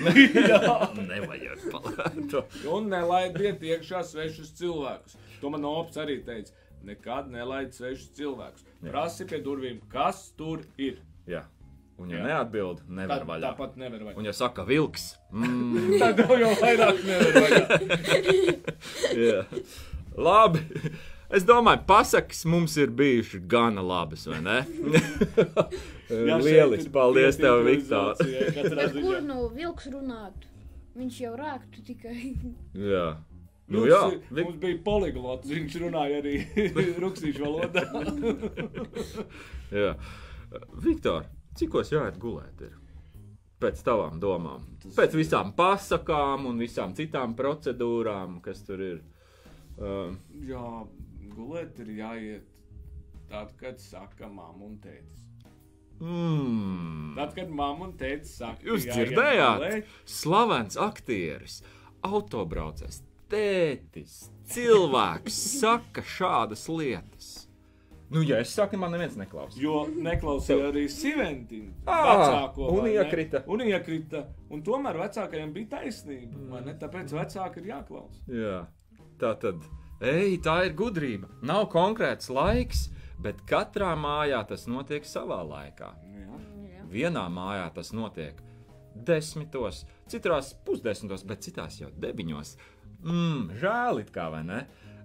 Nevajag 0.01 1.67
palēto. 1.69 2.41
Un 2.73 2.89
nelaidiet 2.89 3.61
iekšā 3.61 4.01
svešus 4.09 4.55
cilvēkus. 4.57 5.19
To 5.43 5.53
man 5.53 5.67
ops 5.69 6.01
arī 6.01 6.17
teica. 6.25 6.55
Nekad 6.85 7.29
nelaid 7.33 7.73
svešus 7.73 8.11
cilvēkus. 8.17 8.65
Prasi 8.85 9.25
pie 9.29 9.39
durvīm, 9.41 9.79
kas 9.89 10.27
tur 10.37 10.61
ir. 10.77 10.99
Jā, 11.25 11.41
un 11.97 12.11
ja 12.13 12.19
Jā. 12.19 12.25
neatbild, 12.29 12.83
nevar 12.87 13.23
Tā, 13.23 13.29
vaļā. 13.31 13.49
tāpat 13.49 13.75
nevar 13.81 14.03
vaļā. 14.05 14.17
Un 14.21 14.25
ja 14.29 14.33
saka 14.37 14.65
vilks, 14.67 15.15
mm, 15.33 15.97
Tad 16.03 16.21
jau 16.21 16.51
vairāk 16.61 17.01
nevar 17.09 17.31
vaļā. 17.41 17.63
jā. 19.25 19.41
labi. 20.15 20.61
Es 21.35 21.41
domāju, 21.43 21.81
pasakas 21.89 22.43
mums 22.45 22.75
ir 22.77 22.91
bijušas 22.93 23.41
gana 23.49 23.81
labas, 23.81 24.27
vai 24.29 24.43
ne? 24.45 24.59
Jā, 26.29 26.35
Lieliski, 26.37 26.91
paldies 26.93 27.39
tev, 27.41 27.63
Viktor. 27.65 28.13
kur 28.93 29.23
nu 29.25 29.47
vilks 29.55 29.89
runātu? 29.89 30.51
Viņš 30.95 31.17
jau 31.23 31.31
rāktu 31.35 31.81
tikai. 31.89 32.19
Jā, 32.77 33.07
nu 33.67 33.79
Mums, 33.81 33.89
jā. 33.91 34.01
ir- 34.13 34.43
mums 34.43 34.57
bija 34.61 34.79
poliglots, 34.85 35.49
viņš 35.49 35.77
runāja 35.85 36.19
arī 36.21 36.35
ruksīšu 37.03 37.45
valodā. 37.45 37.85
jā. 39.81 39.93
Viktor, 40.85 41.25
cikos 41.57 41.89
jāiet 41.93 42.19
gulēt? 42.21 42.61
Ir? 42.67 42.75
Pēc 43.63 43.79
tavām 43.87 44.19
domām, 44.19 44.65
pēc 44.97 45.13
visām 45.15 45.53
pasakām 45.55 46.45
un 46.49 46.57
visām 46.59 46.91
citām 46.97 47.33
procedūrām, 47.39 48.41
kas 48.43 48.61
tur 48.67 48.81
ir. 48.83 48.97
Um, 49.79 50.17
Jā, 50.47 50.65
gulēt 51.35 51.79
ir 51.83 51.89
jāiet 51.97 52.43
tad, 53.31 53.53
kad 53.59 53.79
saka 53.81 54.27
mamma 54.29 54.67
un 54.69 54.75
tētis. 54.83 55.23
mm, 55.99 57.15
Tad, 57.15 57.33
kad 57.35 57.49
mamma 57.49 57.87
un 57.89 57.95
tētis 57.99 58.35
saka, 58.41 58.61
Jūs 58.67 58.85
dzirdējāt? 58.91 59.87
Slavens 60.05 60.77
aktieris, 60.79 61.61
autobraucējs, 62.05 63.01
tētis, 63.31 64.25
cilvēks 64.51 65.41
saka 65.59 66.03
šādas 66.05 66.67
lietas. 66.71 67.33
Nu, 68.09 68.21
ja 68.21 68.37
es 68.39 68.51
saku, 68.53 68.77
man 68.77 68.93
neviens 68.93 69.15
neklausās. 69.17 69.57
Jo 69.59 69.81
neklausīja 69.89 70.69
arī 70.69 70.85
Siventiņu. 70.93 71.71
Ā, 71.89 71.95
vecāko, 72.05 72.67
un 72.69 72.83
vai 72.83 72.91
ne? 72.91 72.99
iekrita. 72.99 73.41
Un 73.49 73.63
iekrita. 73.65 74.21
Un 74.53 74.61
tomēr 74.65 74.99
vecākajiem 75.01 75.53
bija 75.55 75.71
taisnība. 75.79 76.37
Mm. 76.37 76.67
Ne? 76.67 76.75
Tāpēc 76.81 77.15
vecāki 77.17 77.63
ir 77.63 77.71
jāklausa. 77.73 78.21
Jā, 78.29 78.59
tā 79.21 79.33
tad, 79.41 79.65
ej, 80.05 80.37
tā 80.45 80.59
ir 80.67 80.77
gudrība. 80.77 81.31
Nav 81.49 81.65
konkrēts 81.73 82.29
laiks, 82.29 82.87
bet 83.25 83.41
katrā 83.49 83.95
mājā 83.97 84.43
tas 84.53 84.67
notiek 84.69 85.07
savā 85.09 85.41
laikā. 85.49 85.95
Jā. 86.13 86.41
Vienā 86.93 87.25
mājā 87.33 87.71
tas 87.73 87.89
notiek 87.95 88.45
desmitos, 88.95 89.83
citās 90.07 90.53
pusdesmitos, 90.65 91.25
bet 91.27 91.43
citās 91.43 91.81
jau 91.81 91.89
deviņos. 91.99 92.55
Mm, 93.05 93.51
žēl 93.61 94.01
it 94.01 94.11
kā 94.15 94.29
vai 94.33 94.43
ne? 94.47 94.63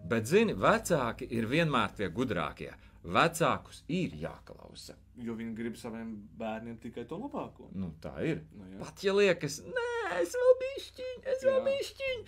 Bet, 0.09 0.27
zini, 0.31 0.55
vecāki 0.57 1.27
ir 1.37 1.47
vienmēr 1.51 1.93
tie 1.99 2.09
gudrākie. 2.09 2.71
Vecākus 3.05 3.83
ir 3.89 4.13
jāklausa. 4.21 4.95
Jo 5.21 5.35
viņi 5.37 5.55
grib 5.57 5.77
saviem 5.77 6.15
bērniem 6.41 6.79
tikai 6.81 7.05
to 7.09 7.17
labāko. 7.21 7.69
Nu, 7.77 7.91
tā 8.01 8.13
ir. 8.25 8.43
Nu, 8.57 8.65
jā. 8.73 8.79
Pat 8.81 9.03
ja 9.05 9.13
liekas, 9.17 9.59
nē, 9.65 9.87
es 10.21 10.33
vēl 10.37 10.55
bišķiņu, 10.63 11.21
es 11.33 11.45
vēl 11.45 11.59
Jā. 11.59 11.65
bišķiņu. 11.69 12.25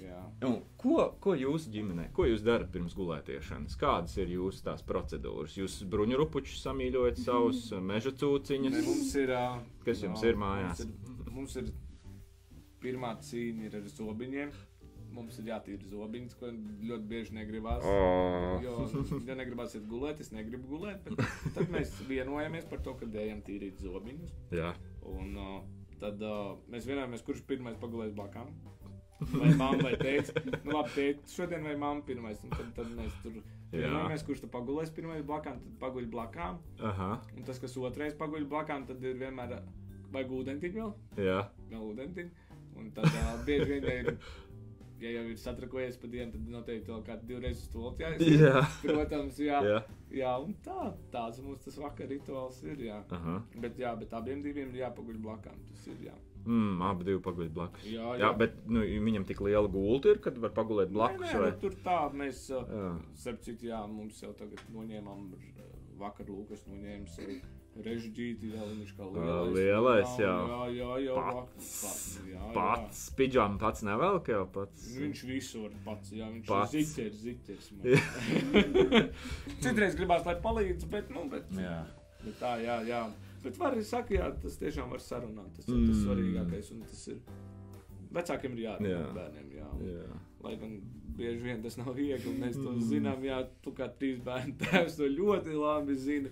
Jā. 0.00 0.20
Un 0.48 0.56
ko, 0.80 1.06
ko 1.24 1.34
jūs 1.36 1.66
ģimenē, 1.72 2.10
ko 2.16 2.24
jūs 2.28 2.44
darat 2.46 2.70
pirms 2.72 2.96
gulētiešanas? 2.96 3.76
Kādas 3.80 4.16
ir 4.20 4.32
jūsu 4.36 4.64
tās 4.68 4.84
procedūras? 4.86 5.56
Jūs 5.60 5.80
bruņurupučus 5.92 6.62
samīļojat 6.64 7.20
savus 7.24 7.64
meža 7.80 8.12
Ne, 8.12 8.18
cūciņus. 8.22 8.80
mums 8.86 9.14
ir. 9.20 9.34
Kas 9.84 10.04
jums 10.04 10.24
jā, 10.24 10.32
ir 10.32 10.40
mājās? 10.40 10.84
Mums 10.84 10.88
ir, 10.88 11.32
mums 11.36 11.56
ir 11.60 11.72
pirmā 12.80 13.14
cīņa 13.20 13.66
ir 13.68 13.80
ar 13.80 13.88
zobiņiem. 13.96 14.52
Mums 15.10 15.38
ir 15.42 15.50
jātīra 15.50 15.88
zobiņas, 15.90 16.36
ko 16.38 16.52
ļoti 16.86 17.08
bieži 17.10 17.34
negribās. 17.34 17.82
O. 17.82 18.58
Jo, 18.62 18.74
ja 19.26 19.36
negribās 19.38 19.74
iet 19.74 19.86
gulēt, 19.90 20.22
es 20.22 20.30
negribu 20.34 20.70
gulēt. 20.70 21.08
Bet 21.08 21.54
tad 21.56 21.72
mēs 21.74 21.96
vienojamies 22.08 22.68
par 22.70 22.82
to, 22.86 22.94
ka 23.00 23.08
ejam 23.24 23.42
tīrīt 23.46 23.82
zobiņus. 23.82 24.36
Jā. 24.54 24.74
Un 25.10 25.34
uh, 25.34 25.56
tad 26.02 26.22
uh, 26.22 26.52
mēs 26.70 26.86
vienojamies, 26.88 27.24
kurš 27.26 27.42
pirmais 27.48 27.78
pagulēs 27.80 28.14
blakām. 28.16 28.52
Vai 29.20 29.50
mamma 29.52 29.82
vai 29.84 29.96
teica, 30.00 30.32
nu 30.64 30.72
labi, 30.72 30.92
teica, 30.94 31.26
šodien 31.28 31.66
vai 31.66 31.74
mamma 31.76 32.06
pirmais. 32.06 32.38
Tad, 32.54 32.70
tad 32.78 32.94
mēs 32.96 33.18
tur 33.20 33.34
vienojamies, 33.74 34.24
kurš 34.24 34.46
tad 34.46 34.52
pagulēs 34.54 34.94
pirmais 34.96 35.26
blakām, 35.26 35.58
tad 35.60 35.74
paguļ 35.82 36.06
blakām. 36.14 36.56
Aha. 36.80 37.10
Un 37.36 37.44
tas, 37.48 37.60
kas 37.60 37.76
otrais 37.76 38.16
paguļ 38.20 38.46
blakām, 38.48 38.86
tad 38.88 39.04
ir 39.04 39.18
vienmēr 39.20 39.58
vai 40.14 40.24
ūdentiņš 40.24 40.78
vēl, 40.78 40.94
Jā. 41.22 41.42
vēl 41.70 41.84
ūdentiņš. 41.92 42.46
Un 42.80 42.88
tad 42.96 43.10
uh, 43.10 43.34
bieži 43.44 43.76
vien, 43.76 43.86
ir, 43.92 44.08
ja 45.00 45.12
jau 45.16 45.24
ir 45.30 45.38
satrakojies 45.40 45.98
pa 46.00 46.10
dienu, 46.12 46.32
tad 46.34 46.48
noteikti 46.54 46.92
vēl 46.92 47.04
kādu 47.06 47.28
divreiz 47.30 47.62
uz 47.64 47.70
to 47.72 47.92
jāies. 48.00 48.24
Jā. 48.40 48.64
Protams, 48.84 49.38
jā. 49.42 49.60
Jā. 49.66 49.82
Jā, 50.10 50.32
un 50.42 50.56
tā, 50.64 50.88
tāds 51.12 51.38
mums 51.44 51.62
tas 51.62 51.76
vakar 51.78 52.10
rituāls 52.10 52.58
ir, 52.66 52.80
jā. 52.88 52.98
Aha. 53.14 53.36
Bet, 53.62 53.78
jā, 53.78 53.92
bet 54.00 54.12
abiem 54.18 54.42
diviem 54.42 54.72
ir 54.74 54.82
jāpaguļ 54.82 55.20
blakām, 55.22 55.60
tas 55.70 55.86
ir, 55.92 56.00
jā. 56.08 56.16
Mm, 56.40 56.80
abi 56.88 57.04
divi 57.04 57.20
paguļ 57.22 57.50
blakus. 57.52 57.84
Jā, 57.84 58.14
jā, 58.18 58.30
bet 58.40 58.54
nu, 58.64 58.80
viņam 59.06 59.26
tik 59.28 59.42
liela 59.44 59.68
gulta 59.70 60.14
ir, 60.14 60.22
kad 60.24 60.38
var 60.40 60.54
pagulēt 60.56 60.92
blakus. 60.94 61.26
Nē, 61.26 61.34
nē, 61.34 61.40
vai? 61.44 61.50
nu, 61.52 61.60
tur 61.60 61.76
tā 61.84 61.98
mēs, 62.16 62.46
Jā. 62.50 62.92
starp 63.22 63.42
citu, 63.44 63.68
jā, 63.68 63.80
mums 63.90 64.22
jau 64.24 64.32
tagad 64.38 64.62
noņēmām, 64.72 65.26
vakar 66.00 66.30
Lūkas 66.32 66.64
noņēma 66.70 67.12
sev 67.12 67.34
režģīti, 67.78 68.50
jā, 68.52 68.64
viņš 68.66 68.90
kā 68.98 69.06
lielais. 69.06 69.52
lielais, 69.54 70.14
jā. 70.18 70.32
Jā, 70.50 70.64
jā, 70.74 70.90
jā, 71.06 71.14
Pats. 71.14 72.18
jā, 72.28 72.52
Pats 72.52 73.02
pidžām 73.16 73.58
pats 73.62 73.82
nevelk 73.86 74.28
jau 74.28 74.44
pats. 74.52 74.88
Viņš 74.98 75.22
visu 75.28 75.62
var 75.62 75.70
pats, 75.84 76.10
jā, 76.12 76.26
viņš 76.32 76.46
Pats. 76.50 76.74
ir 76.74 76.82
ziķers, 76.82 77.16
ziķers. 77.24 77.70
Citreiz 79.62 79.94
gribās, 79.98 80.24
lai 80.26 80.36
palīdz, 80.42 80.86
bet, 80.92 81.10
nu, 81.14 81.26
bet, 81.30 81.46
Jā. 81.56 81.84
bet 82.24 82.38
tā, 82.40 82.56
jā, 82.64 82.80
jā. 82.88 83.04
Bet 83.44 83.56
var 83.56 83.72
arī 83.72 83.84
saka, 83.88 84.12
jā, 84.18 84.26
tas 84.42 84.58
tiešām 84.60 84.90
var 84.92 85.00
sarunāt, 85.00 85.54
tas 85.56 85.68
ir 85.68 85.78
tas 85.86 85.96
Mm. 85.96 86.02
svarīgākais, 86.04 86.72
un 86.74 86.82
tas 86.82 87.06
ir, 87.08 87.20
vecākiem 88.12 88.52
ir 88.58 88.64
jārunā 88.66 88.90
Jā. 88.90 89.14
bērniem, 89.16 89.48
jā. 89.56 89.68
un- 89.72 89.86
Jā. 89.86 90.18
Lai 90.42 90.56
gan 90.56 90.80
bieži 91.16 91.42
vien 91.42 91.62
tas 91.62 91.76
nav 91.76 91.94
viegli, 91.94 92.36
mēs 92.38 92.54
to 92.54 92.70
Mm. 92.72 92.80
zinām, 92.90 93.22
jā, 93.22 93.46
tu 93.62 93.72
kā 93.72 93.88
trīs 93.98 94.20
bērnu 94.20 94.56
tēvs 94.60 94.96
to 94.96 95.04
ļoti 95.08 95.54
labi 95.56 95.94
zini. 95.96 96.30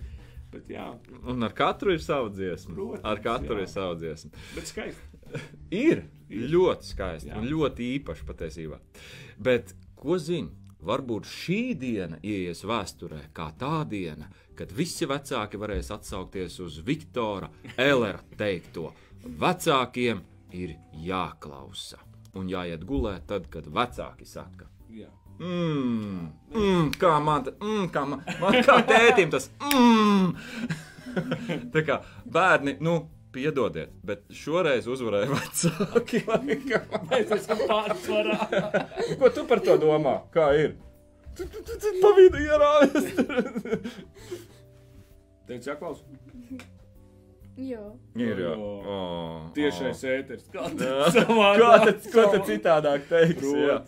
Bet 0.53 0.68
jā, 0.72 0.86
Un 1.28 1.42
ar 1.44 1.53
katru 1.53 1.92
ir 1.92 2.01
sava 2.01 2.30
dziesma. 2.32 2.74
Protams, 2.74 3.05
ar 3.05 3.20
katru 3.24 3.59
jā. 3.59 3.66
ir 3.66 3.68
sava 3.72 3.96
dziesma. 4.01 4.30
bet 4.55 4.70
skaisti. 4.70 5.05
Ir 5.76 6.05
Ir. 6.32 6.46
ļoti 6.55 6.86
skaisti 6.88 7.28
Jā. 7.28 7.36
un 7.36 7.44
ļoti 7.51 7.88
īpaši 7.99 8.24
patiesībā. 8.24 8.78
Bet, 9.44 9.74
ko 10.01 10.16
zini, 10.16 10.49
varbūt 10.80 11.28
šī 11.28 11.59
diena 11.76 12.16
ies 12.24 12.62
vēsturē 12.64 13.26
kā 13.36 13.51
tā 13.61 13.82
diena, 13.90 14.30
kad 14.57 14.72
visi 14.72 15.05
vecāki 15.11 15.61
varēs 15.61 15.90
atsaukties 15.92 16.57
uz 16.64 16.78
Viktora 16.86 17.51
Ellera 17.76 18.22
teikto. 18.40 18.92
Vecākiem 19.38 20.22
ir 20.57 20.72
jāklausa 21.05 22.01
un 22.38 22.49
jāiet 22.49 22.84
gulēt 22.88 23.26
tad, 23.28 23.51
kad 23.53 23.66
vecāki 23.68 24.24
saka. 24.28 24.68
Jā. 24.88 25.11
Mmm, 25.39 26.32
mm, 26.51 26.89
kā 26.99 27.12
man, 27.22 27.47
mm, 27.61 27.84
kā 27.95 28.03
man, 28.09 28.24
man 28.43 28.59
kā 28.66 28.80
tētim 28.89 29.30
tas 29.34 29.51
mmm. 29.62 30.34
Tā 31.74 31.82
kā 31.86 32.01
bērni, 32.26 32.76
nu, 32.84 32.99
piedodiet, 33.34 33.93
bet 34.07 34.24
šoreiz 34.34 34.89
uzvarēja 34.91 35.30
vecāki. 35.30 36.22
Mēs 37.11 37.32
esam 37.39 37.62
pārsvarā. 37.70 38.39
Ko 39.20 39.30
tu 39.34 39.47
par 39.49 39.62
to 39.64 39.78
domā? 39.82 40.18
Kā 40.34 40.51
ir? 40.59 40.76
Tu, 41.39 41.47
tu, 41.47 41.62
tu, 41.62 41.76
tu 41.78 41.93
pa 42.03 42.14
vidu 42.16 42.41
ierāvies. 42.43 43.12
Teicu, 45.49 45.70
jāklaus. 45.70 46.03
Jā. 47.59 47.82
Ir 48.18 48.39
jau. 48.43 48.57
Oh, 48.86 49.36
Tiešais 49.55 50.03
ēters. 50.07 50.45
Kā 50.53 50.66
Jā. 50.78 51.09
tas 51.11 51.16
Ko 51.26 51.70
tad, 51.82 52.05
ko 52.14 52.26
tad 52.34 52.45
citādāk 52.47 53.07
teiks? 53.11 53.47
Jā. 53.51 53.78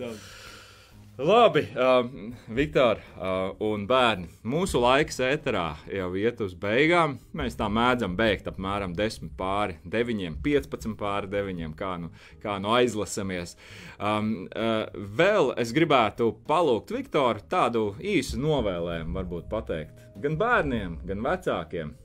Labi, 1.21 1.69
um, 1.77 2.35
Viktor 2.49 2.97
uh, 2.97 3.51
un 3.61 3.83
bērni. 3.85 4.31
Mūsu 4.49 4.81
laiks 4.81 5.19
ēterā 5.21 5.67
jau 5.93 6.07
iet 6.17 6.41
uz 6.41 6.55
beigām. 6.57 7.19
Mēs 7.37 7.59
tā 7.61 7.67
mēdzam 7.69 8.15
beigt 8.17 8.49
apmēram 8.49 8.95
10 8.97 9.35
pāri 9.37 9.77
9, 9.85 10.39
15 10.41 10.97
pāri 10.97 11.29
9, 11.29 11.75
kā 11.77 11.93
nu, 12.01 12.09
kā 12.41 12.57
nu 12.65 12.73
aizlasamies. 12.73 13.53
Um, 13.99 14.49
uh, 14.49 14.89
vēl 15.21 15.53
es 15.61 15.77
gribētu 15.77 16.33
palūgt 16.49 16.97
Viktoru 16.97 17.45
tādu 17.53 17.85
īsu 18.01 18.41
novēlējumu, 18.41 19.13
varbūt 19.21 19.53
pateikt 19.53 20.01
gan 20.25 20.41
bērniem, 20.41 21.03
gan 21.05 21.27
vecākiem. 21.29 21.97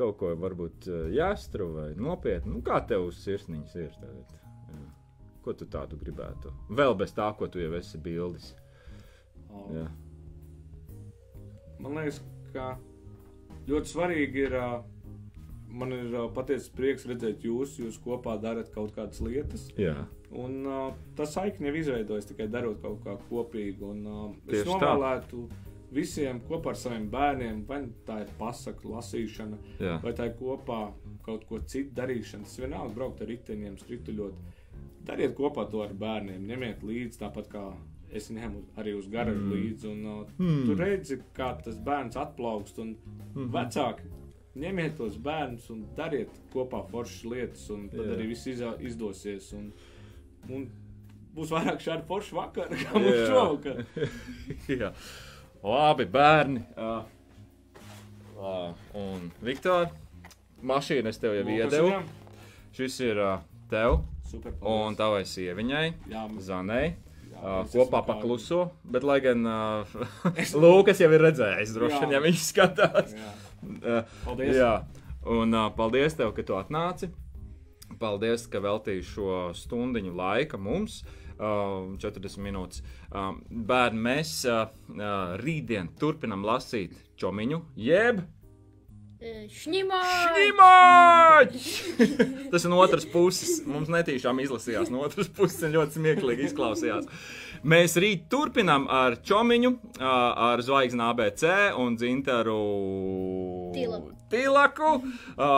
Kaut 0.00 0.16
ko 0.22 0.32
varbūt 0.32 0.88
uh, 0.88 1.08
jāstru 1.12 1.74
vai 1.76 1.90
nopietni. 1.92 2.56
Nu, 2.56 2.64
kā 2.64 2.80
tev 2.88 3.10
uz 3.12 3.20
sirsniņas 3.20 3.82
ir? 3.84 3.92
Tagad? 4.00 4.40
Ko 5.44 5.54
tu 5.56 5.66
tādu 5.70 5.96
gribētu? 6.00 6.52
Vēl 6.76 6.94
bez 7.00 7.14
tā, 7.16 7.30
ko 7.36 7.48
tu 7.48 7.62
jau 7.62 7.72
esi 7.78 7.98
bildis. 8.02 8.52
Jā. 9.72 9.86
Man 11.80 11.96
liekas, 11.96 12.20
ka 12.54 12.74
ļoti 13.70 13.94
svarīgi 13.94 14.48
ir. 14.48 14.56
Man 15.70 15.94
ir 15.94 16.14
patiesi 16.34 16.72
prieks 16.74 17.04
redzēt 17.06 17.44
jūs, 17.46 17.76
jūs 17.78 18.00
kopā 18.02 18.34
darat 18.42 18.72
kaut 18.74 18.90
kādas 18.96 19.20
lietas. 19.22 19.68
Jā. 19.78 19.94
Un 20.34 20.64
uh, 20.66 20.88
tas 21.14 21.30
saikni 21.36 21.70
jau 21.70 21.76
izveidojas 21.78 22.26
tikai 22.26 22.48
darot 22.50 22.80
kaut 22.82 23.04
kā 23.04 23.14
kopīgu. 23.28 23.92
Un, 23.94 24.00
uh, 24.10 24.32
es 24.50 24.66
novēlētu 24.66 25.44
visiem 25.94 26.40
kopā 26.46 26.72
ar 26.72 26.78
saviem 26.78 27.06
bērniem, 27.10 27.62
vai 27.68 27.84
tā 28.06 28.20
ir 28.24 28.32
pasaku 28.38 28.94
lasīšana, 28.94 29.58
Jā. 29.82 29.96
vai 30.04 30.12
tā 30.16 30.28
ir 30.30 30.36
kopā 30.38 30.80
kaut 31.26 31.46
ko 31.48 31.60
citu 31.66 31.94
darīšana. 31.98 32.46
Tas 32.46 32.60
vienalga 32.62 32.94
braukt 32.94 33.22
ar 33.22 33.30
riteņiem, 33.30 33.78
skrituļot. 33.82 34.58
Dariet 35.06 35.32
kopā 35.38 35.64
to 35.70 35.80
ar 35.84 35.94
bērniem, 35.96 36.44
ņemiet 36.48 36.84
līdzi 36.84 37.22
tāpat 37.22 37.48
kā 37.50 37.64
es 38.12 38.28
ņemu 38.32 38.62
arī 38.80 38.94
uz 38.98 39.08
garažu 39.10 39.42
mm. 39.42 39.52
līdzi. 39.54 39.90
Un, 39.90 40.00
uh, 40.06 40.32
mm. 40.38 40.64
Tu 40.66 40.76
redzi, 40.78 41.20
kā 41.36 41.52
tas 41.64 41.78
bērns 41.84 42.18
atplaukst. 42.20 42.80
Un 42.82 42.94
mm. 42.96 43.48
vecāki, 43.54 44.10
ņemiet 44.60 44.98
tos 44.98 45.18
bērnus 45.22 45.70
un 45.72 45.84
dariet 45.96 46.34
kopā 46.54 46.82
foršas 46.90 47.24
lietas, 47.30 47.64
un 47.74 47.88
tad 47.92 48.04
Jā. 48.04 48.16
arī 48.16 48.28
viss 48.32 48.50
izā- 48.50 48.76
izdosies. 48.86 49.50
Un, 49.56 49.70
un 50.50 50.68
būs 51.36 51.54
vairāk 51.54 51.82
šādu 51.84 52.06
foršu 52.10 52.38
vakaru, 52.40 52.78
kā 52.82 52.94
mums 52.98 53.10
Jā. 53.14 53.26
šovakar. 53.30 53.82
Jā. 54.80 54.92
Labi, 55.60 56.06
bērni. 56.08 56.64
Uh, 56.74 57.02
uh, 58.40 58.86
un, 58.96 59.28
Viktor, 59.44 59.90
mašīnu 60.64 61.12
es 61.12 61.20
tev 61.20 61.36
jau 61.36 61.44
iedevu. 61.52 62.00
Šis 62.76 62.96
ir 63.04 63.20
uh, 63.20 63.44
tev. 63.70 64.00
Un 64.60 64.98
tavai 64.98 65.22
sieviņai, 65.28 65.86
Jā, 66.10 66.26
Zanai. 66.44 66.96
Uh, 67.40 67.62
kopā 67.72 68.02
pakluso, 68.04 68.66
bet, 68.84 69.04
lai 69.06 69.16
gan 69.24 69.46
uh, 69.48 69.92
Lūkas 70.62 70.98
jau 71.00 71.08
ir 71.08 71.22
redzējis, 71.24 71.72
droši 71.72 72.02
vien, 72.02 72.12
ja 72.12 72.20
viņš 72.20 72.42
skatās. 72.50 73.14
Jā. 73.16 73.30
Uh, 73.60 74.12
Paldies. 74.26 74.58
Jā, 74.58 74.72
un 75.38 75.56
uh, 75.56 75.70
paldies 75.76 76.18
tev, 76.18 76.34
ka 76.36 76.44
tu 76.44 76.58
atnāci. 76.58 77.08
Paldies, 78.00 78.44
ka 78.50 78.60
veltīji 78.60 79.06
šo 79.08 79.38
stundu 79.56 80.02
laika 80.12 80.60
mums. 80.60 81.00
Uh, 81.40 81.96
40 81.96 82.42
minūtes. 82.44 82.82
Uh, 83.08 83.32
bērni, 83.48 84.02
mēs 84.04 84.34
uh, 84.44 84.66
uh, 84.92 85.38
rītdien 85.40 85.88
turpinām 85.96 86.44
lasīt 86.44 86.92
čomiņu, 87.16 87.62
jeb 87.80 88.20
Šnimā! 89.20 89.98
Šņimoķis! 90.32 91.64
Tas 92.52 92.64
ir 92.64 92.70
no 92.72 92.78
otras 92.80 93.04
puses. 93.04 93.58
Mums 93.68 93.90
netīšām 93.92 94.40
izlasījās 94.40 94.88
no 94.88 95.02
otras 95.04 95.28
puses, 95.28 95.58
un 95.66 95.74
ļoti 95.74 95.98
smieklīgi 95.98 96.46
izklausījās. 96.48 97.10
Mēs 97.68 97.98
rīt 98.00 98.24
turpinām 98.32 98.86
ar 98.88 99.18
čomiņu, 99.20 99.74
ar 100.00 100.64
zvaigzni 100.64 101.04
ABC 101.04 101.44
un 101.82 102.00
dzintaru 102.00 102.56
Tilaku. 103.76 104.16
Tilaku. 104.30 104.92
Ā, 105.36 105.48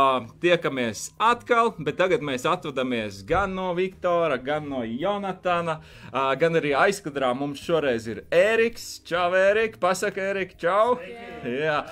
Tiekamies 0.42 1.10
atkal, 1.20 1.72
bet 1.78 1.98
tagad 2.00 2.24
mēs 2.24 2.46
atvadamies 2.48 3.20
gan 3.28 3.54
no 3.56 3.70
Viktora, 3.76 4.38
gan 4.42 4.68
no 4.70 4.82
Jonatana, 4.86 5.78
ā, 6.10 6.24
gan 6.40 6.56
arī 6.60 6.72
aizkadrā 6.78 7.32
mums 7.36 7.60
šoreiz 7.62 8.08
ir 8.08 8.24
Eriks. 8.32 9.02
Čau, 9.08 9.30
Erika! 9.36 9.80
Pasaka, 9.82 10.32
Erika, 10.32 10.58
čau! 10.64 10.96
Jā. 11.44 11.82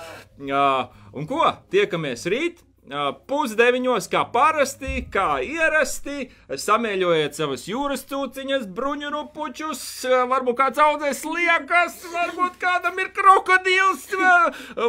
Jā. 0.40 0.66
Un 1.12 1.28
ko? 1.30 1.44
Tiekamies 1.72 2.26
rīt! 2.30 2.64
Pusdeviņos, 2.88 4.06
kā 4.10 4.22
parasti, 4.32 5.04
kā 5.12 5.38
ierasti, 5.44 6.30
samēļojiet 6.48 7.36
savas 7.36 7.66
jūras 7.68 8.02
cūciņas, 8.08 8.64
bruņu 8.74 9.10
rupučus, 9.12 9.82
varbūt 10.08 10.56
kāds 10.58 10.80
audzēs 10.80 11.20
liekas, 11.28 12.00
varbūt 12.10 12.56
kādam 12.62 12.98
ir 12.98 13.12
krokodils 13.14 14.08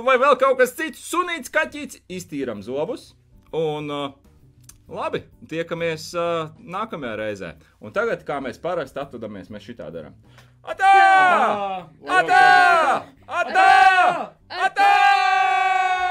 vai 0.08 0.16
vēl 0.18 0.40
kaut 0.40 0.58
kas 0.64 0.74
cits, 0.80 1.04
sunīts, 1.12 1.52
kaķīts. 1.54 2.00
Iztīram 2.10 2.64
zobus 2.66 3.12
un 3.52 3.92
labi, 3.92 5.26
tiekamies 5.52 6.14
nākamajā 6.16 7.14
reizē. 7.20 7.54
Un 7.84 7.94
tagad, 7.94 8.24
kā 8.26 8.40
mēs 8.42 8.58
parasti 8.64 9.04
atvedamies, 9.04 9.52
mēs 9.52 9.68
šitā 9.68 9.92
darām. 9.94 10.16
Atā! 10.64 10.96
Atā! 12.08 12.18
Atā! 12.18 12.48
Atā! 13.28 13.70
Atā! 14.48 14.72
Atā! 14.72 16.11